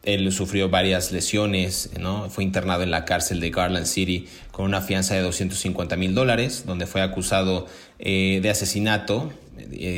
él 0.03 0.31
sufrió 0.31 0.69
varias 0.69 1.11
lesiones, 1.11 1.89
¿no? 1.99 2.29
fue 2.29 2.45
internado 2.45 2.83
en 2.83 2.91
la 2.91 3.03
cárcel 3.03 3.41
de 3.41 3.49
Garland 3.49 3.85
City 3.85 4.25
con 4.51 4.63
una 4.63 4.79
fianza 4.79 5.15
de 5.15 5.21
250 5.21 5.97
mil 5.97 6.15
dólares, 6.15 6.63
donde 6.65 6.87
fue 6.87 7.01
acusado 7.01 7.67
eh, 7.99 8.39
de 8.41 8.49
asesinato, 8.49 9.33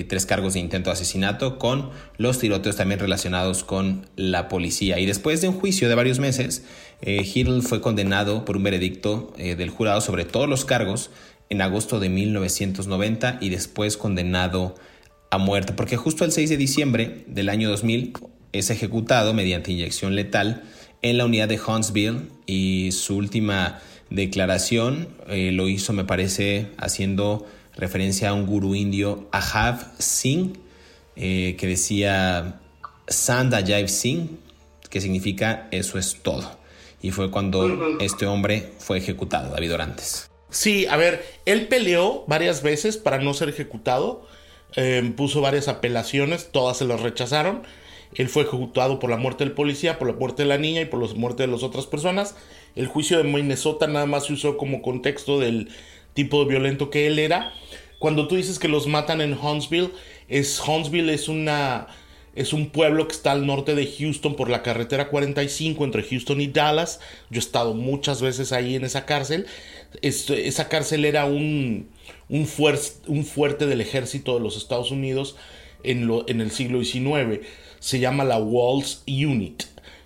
tres 0.07 0.25
cargos 0.25 0.53
de 0.53 0.59
intento 0.59 0.89
de 0.89 0.93
asesinato, 0.93 1.57
con 1.59 1.89
los 2.17 2.39
tiroteos 2.39 2.75
también 2.75 2.99
relacionados 2.99 3.63
con 3.63 4.07
la 4.15 4.47
policía. 4.47 4.99
Y 4.99 5.05
después 5.05 5.41
de 5.41 5.47
un 5.47 5.59
juicio 5.59 5.89
de 5.89 5.95
varios 5.95 6.19
meses, 6.19 6.63
eh, 7.01 7.23
fue 7.61 7.81
condenado 7.81 8.45
por 8.45 8.57
un 8.57 8.63
veredicto 8.63 9.33
eh, 9.37 9.55
del 9.55 9.69
jurado 9.69 10.01
sobre 10.01 10.25
todos 10.25 10.49
los 10.49 10.65
cargos 10.65 11.11
en 11.49 11.61
agosto 11.61 11.99
de 11.99 12.09
1990 12.09 13.37
y 13.41 13.49
después 13.49 13.97
condenado 13.97 14.75
a 15.29 15.37
muerte, 15.37 15.73
porque 15.73 15.97
justo 15.97 16.25
el 16.25 16.31
6 16.31 16.49
de 16.49 16.57
diciembre 16.57 17.23
del 17.27 17.49
año 17.49 17.69
2000 17.69 18.13
es 18.53 18.69
ejecutado 18.69 19.33
mediante 19.33 19.71
inyección 19.71 20.15
letal 20.15 20.63
en 21.01 21.17
la 21.17 21.25
unidad 21.25 21.47
de 21.47 21.59
Huntsville 21.59 22.21
y 22.45 22.91
su 22.91 23.17
última 23.17 23.79
declaración 24.09 25.09
eh, 25.27 25.51
lo 25.51 25.67
hizo, 25.67 25.93
me 25.93 26.05
parece, 26.05 26.67
haciendo 26.77 27.45
referencia 27.75 28.29
a 28.29 28.33
un 28.33 28.45
gurú 28.45 28.75
indio, 28.75 29.27
Ahav 29.31 29.93
Singh, 29.99 30.57
eh, 31.15 31.55
que 31.57 31.67
decía 31.67 32.59
Sanda 33.07 33.65
Jaiv 33.65 33.89
Singh, 33.89 34.29
que 34.89 35.01
significa 35.01 35.67
eso 35.71 35.97
es 35.97 36.17
todo 36.21 36.65
y 37.05 37.11
fue 37.11 37.29
cuando 37.29 37.99
este 37.99 38.25
hombre 38.25 38.71
fue 38.79 38.97
ejecutado, 38.97 39.51
David 39.51 39.75
Orantes. 39.75 40.31
Sí, 40.49 40.87
a 40.87 40.97
ver, 40.97 41.23
él 41.45 41.67
peleó 41.67 42.23
varias 42.25 42.63
veces 42.63 42.97
para 42.97 43.19
no 43.19 43.35
ser 43.35 43.47
ejecutado, 43.47 44.25
em, 44.75 45.13
puso 45.13 45.39
varias 45.39 45.67
apelaciones, 45.67 46.49
todas 46.51 46.77
se 46.77 46.85
las 46.85 47.01
rechazaron. 47.01 47.61
Él 48.15 48.27
fue 48.27 48.41
ejecutado 48.41 48.97
por 48.97 49.11
la 49.11 49.17
muerte 49.17 49.43
del 49.43 49.53
policía, 49.53 49.99
por 49.99 50.07
la 50.07 50.15
muerte 50.15 50.41
de 50.41 50.49
la 50.49 50.57
niña 50.57 50.81
y 50.81 50.85
por 50.85 50.99
la 50.99 51.13
muerte 51.13 51.43
de 51.43 51.47
las 51.47 51.61
otras 51.61 51.85
personas. 51.85 52.33
El 52.75 52.87
juicio 52.87 53.19
de 53.19 53.23
Minnesota 53.23 53.85
nada 53.85 54.07
más 54.07 54.25
se 54.25 54.33
usó 54.33 54.57
como 54.57 54.81
contexto 54.81 55.39
del 55.39 55.69
tipo 56.15 56.43
de 56.43 56.49
violento 56.49 56.89
que 56.89 57.05
él 57.05 57.19
era. 57.19 57.53
Cuando 57.99 58.27
tú 58.27 58.35
dices 58.35 58.57
que 58.57 58.67
los 58.67 58.87
matan 58.87 59.21
en 59.21 59.37
Huntsville, 59.37 59.91
es 60.27 60.59
Huntsville 60.59 61.13
es 61.13 61.27
una 61.29 61.87
es 62.35 62.51
un 62.51 62.69
pueblo 62.69 63.07
que 63.07 63.15
está 63.15 63.31
al 63.31 63.45
norte 63.45 63.75
de 63.75 63.87
Houston 63.87 64.35
por 64.35 64.49
la 64.49 64.61
carretera 64.61 65.07
45 65.07 65.85
entre 65.85 66.03
Houston 66.03 66.41
y 66.41 66.47
Dallas. 66.47 66.99
Yo 67.29 67.37
he 67.37 67.39
estado 67.39 67.73
muchas 67.73 68.21
veces 68.21 68.51
ahí 68.51 68.75
en 68.75 68.83
esa 68.83 69.05
cárcel. 69.05 69.47
esa 70.01 70.67
cárcel 70.67 71.05
era 71.05 71.25
un, 71.25 71.87
un, 72.27 72.47
un, 73.07 73.25
fuerte 73.25 73.67
del 73.67 73.79
ejército 73.79 74.33
de 74.33 74.41
los 74.41 74.57
Estados 74.57 74.91
Unidos 74.91 75.37
en, 75.83 76.07
lo, 76.07 76.27
en 76.27 76.41
el 76.41 76.51
siglo 76.51 76.83
XIX. 76.83 77.45
Se 77.79 77.99
llama 77.99 78.25
la 78.25 78.37
Walls 78.37 79.03
Unit. 79.07 79.63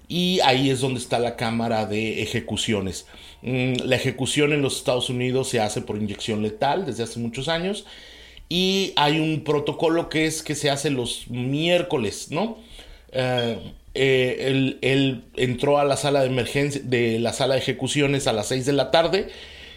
Y 0.07 0.39
ahí 0.41 0.70
es 0.70 0.82
donde 0.82 0.99
está 0.99 1.18
la 1.18 1.36
cámara 1.36 1.88
de 1.88 2.22
ejecuciones. 2.22 3.07
Mm, 3.42 3.74
la 3.86 3.96
ejecución 3.96 4.54
en 4.54 4.62
los 4.62 4.78
Estados 4.78 5.10
Unidos 5.10 5.50
se 5.50 5.60
hace 5.60 5.82
por 5.82 5.98
inyección 5.98 6.42
letal 6.42 6.86
desde 6.86 7.04
hace 7.04 7.20
muchos 7.20 7.48
años 7.48 7.86
y 8.50 8.94
hay 8.96 9.20
un 9.20 9.44
protocolo 9.44 10.10
que 10.10 10.26
es 10.26 10.44
que 10.44 10.56
se 10.56 10.70
hace 10.70 10.90
los 10.90 11.30
miércoles, 11.30 12.28
¿no? 12.32 12.58
Eh, 13.12 13.58
eh, 13.94 14.78
él, 14.82 15.24
entró 15.36 15.80
a 15.80 15.86
la 15.86 15.98
sala 15.98 16.22
de 16.22 16.28
emergencia, 16.28 16.82
de 16.84 17.20
la 17.20 17.34
sala 17.34 17.56
de 17.56 17.62
ejecuciones 17.62 18.28
a 18.28 18.34
las 18.34 18.48
6 18.48 18.66
de 18.66 18.74
la 18.74 18.92
tarde, 18.92 19.30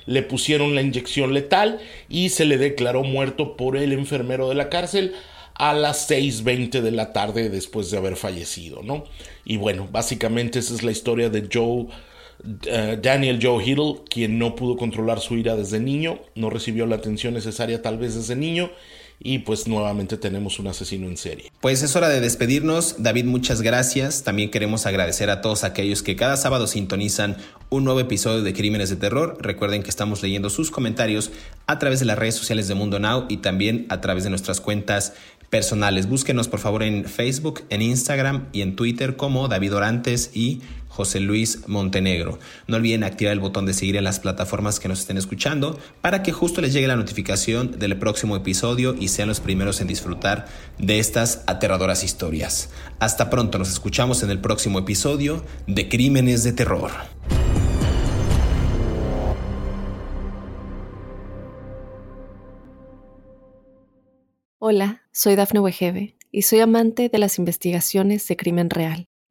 le 0.07 0.23
pusieron 0.23 0.75
la 0.75 0.83
inyección 0.83 1.33
letal 1.33 1.81
y 2.09 2.31
se 2.31 2.45
le 2.45 2.59
declaró 2.59 3.05
muerto 3.05 3.57
por 3.57 3.77
el 3.77 3.93
enfermero 3.93 4.49
de 4.49 4.55
la 4.55 4.69
cárcel 4.69 5.15
a 5.55 5.75
las 5.75 6.11
6.20 6.11 6.81
de 6.81 6.91
la 6.91 7.13
tarde 7.13 7.51
después 7.51 7.91
de 7.91 7.99
haber 7.99 8.17
fallecido, 8.17 8.83
¿no? 8.83 9.05
Y 9.45 9.59
bueno, 9.59 9.89
básicamente 9.91 10.59
esa 10.59 10.75
es 10.75 10.83
la 10.83 10.91
historia 10.91 11.29
de 11.29 11.49
Joe 11.53 11.87
eh, 12.67 12.99
Daniel 13.01 13.39
Joe 13.41 13.65
Hiddle, 13.65 14.03
quien 14.09 14.39
no 14.39 14.55
pudo 14.55 14.77
controlar 14.77 15.21
su 15.21 15.37
ira 15.37 15.57
desde 15.57 15.81
niño, 15.81 16.21
no 16.35 16.51
recibió 16.51 16.87
la 16.87 16.97
atención 16.97 17.35
necesaria 17.35 17.83
tal 17.83 17.99
vez 17.99 18.15
desde 18.15 18.37
niño 18.37 18.71
y 19.25 19.41
pues 19.41 19.69
nuevamente 19.69 20.17
tenemos 20.17 20.59
un 20.59 20.67
asesino 20.67 21.07
en 21.07 21.17
serie. 21.17 21.53
Pues 21.61 21.83
es 21.83 21.95
hora 21.95 22.09
de 22.09 22.21
despedirnos. 22.21 22.97
David, 22.99 23.27
muchas 23.27 23.63
gracias. 23.63 24.25
También 24.25 24.51
queremos 24.51 24.87
agradecer 24.87 25.31
a 25.31 25.41
todos 25.41 25.65
aquellos 25.65 26.03
que 26.03 26.17
cada 26.17 26.37
sábado 26.37 26.67
sintonizan 26.67 27.37
un 27.71 27.85
nuevo 27.85 28.01
episodio 28.01 28.43
de 28.43 28.53
Crímenes 28.53 28.91
de 28.91 28.97
Terror. 28.97 29.39
Recuerden 29.41 29.83
que 29.83 29.91
estamos 29.91 30.23
leyendo 30.23 30.51
sus 30.51 30.71
comentarios 30.71 31.31
a 31.67 31.79
través 31.79 32.01
de 32.01 32.07
las 32.07 32.19
redes 32.19 32.35
sociales 32.35 32.67
de 32.67 32.75
Mundo 32.75 32.99
Now 32.99 33.27
y 33.29 33.39
también 33.39 33.87
a 33.91 34.01
través 34.01 34.25
de 34.25 34.31
nuestras 34.31 34.61
cuentas 34.61 35.15
personales. 35.51 36.09
Búsquenos 36.09 36.49
por 36.49 36.61
favor 36.61 36.83
en 36.83 37.05
Facebook, 37.05 37.63
en 37.69 37.83
Instagram 37.83 38.49
y 38.53 38.63
en 38.63 38.75
Twitter 38.75 39.17
como 39.17 39.49
David 39.49 39.75
Orantes 39.75 40.31
y 40.33 40.63
José 40.93 41.21
Luis 41.21 41.67
Montenegro. 41.69 42.39
No 42.67 42.77
olviden 42.77 43.03
activar 43.03 43.33
el 43.33 43.41
botón 43.41 43.65
de 43.65 43.73
seguir 43.73 43.97
en 43.97 44.05
las 44.05 44.21
plataformas 44.21 44.79
que 44.79 44.89
nos 44.89 45.01
estén 45.01 45.17
escuchando 45.17 45.79
para 46.03 46.23
que 46.23 46.33
justo 46.33 46.61
les 46.61 46.75
llegue 46.75 46.87
la 46.87 46.97
notificación 46.97 47.79
del 47.79 47.97
próximo 47.97 48.37
episodio 48.37 48.95
y 48.99 49.09
sean 49.09 49.29
los 49.29 49.41
primeros 49.41 49.81
en 49.81 49.87
disfrutar 49.87 50.47
de 50.79 50.99
estas 50.99 51.45
aterradoras 51.47 52.05
historias. 52.05 52.69
Hasta 52.99 53.31
pronto, 53.31 53.59
nos 53.59 53.71
escuchamos 53.71 54.23
en 54.23 54.31
el 54.31 54.39
próximo 54.39 54.79
episodio 54.79 55.43
de 55.67 55.89
Crímenes 55.89 56.45
de 56.45 56.53
Terror. 56.53 56.91
Hola, 64.59 65.03
soy 65.11 65.37
Dafne 65.37 65.61
Wegebe 65.61 66.17
y 66.31 66.43
soy 66.43 66.61
amante 66.61 67.09
de 67.09 67.19
las 67.19 67.39
investigaciones 67.39 68.29
de 68.29 68.37
crimen 68.37 68.69
real. 68.69 69.07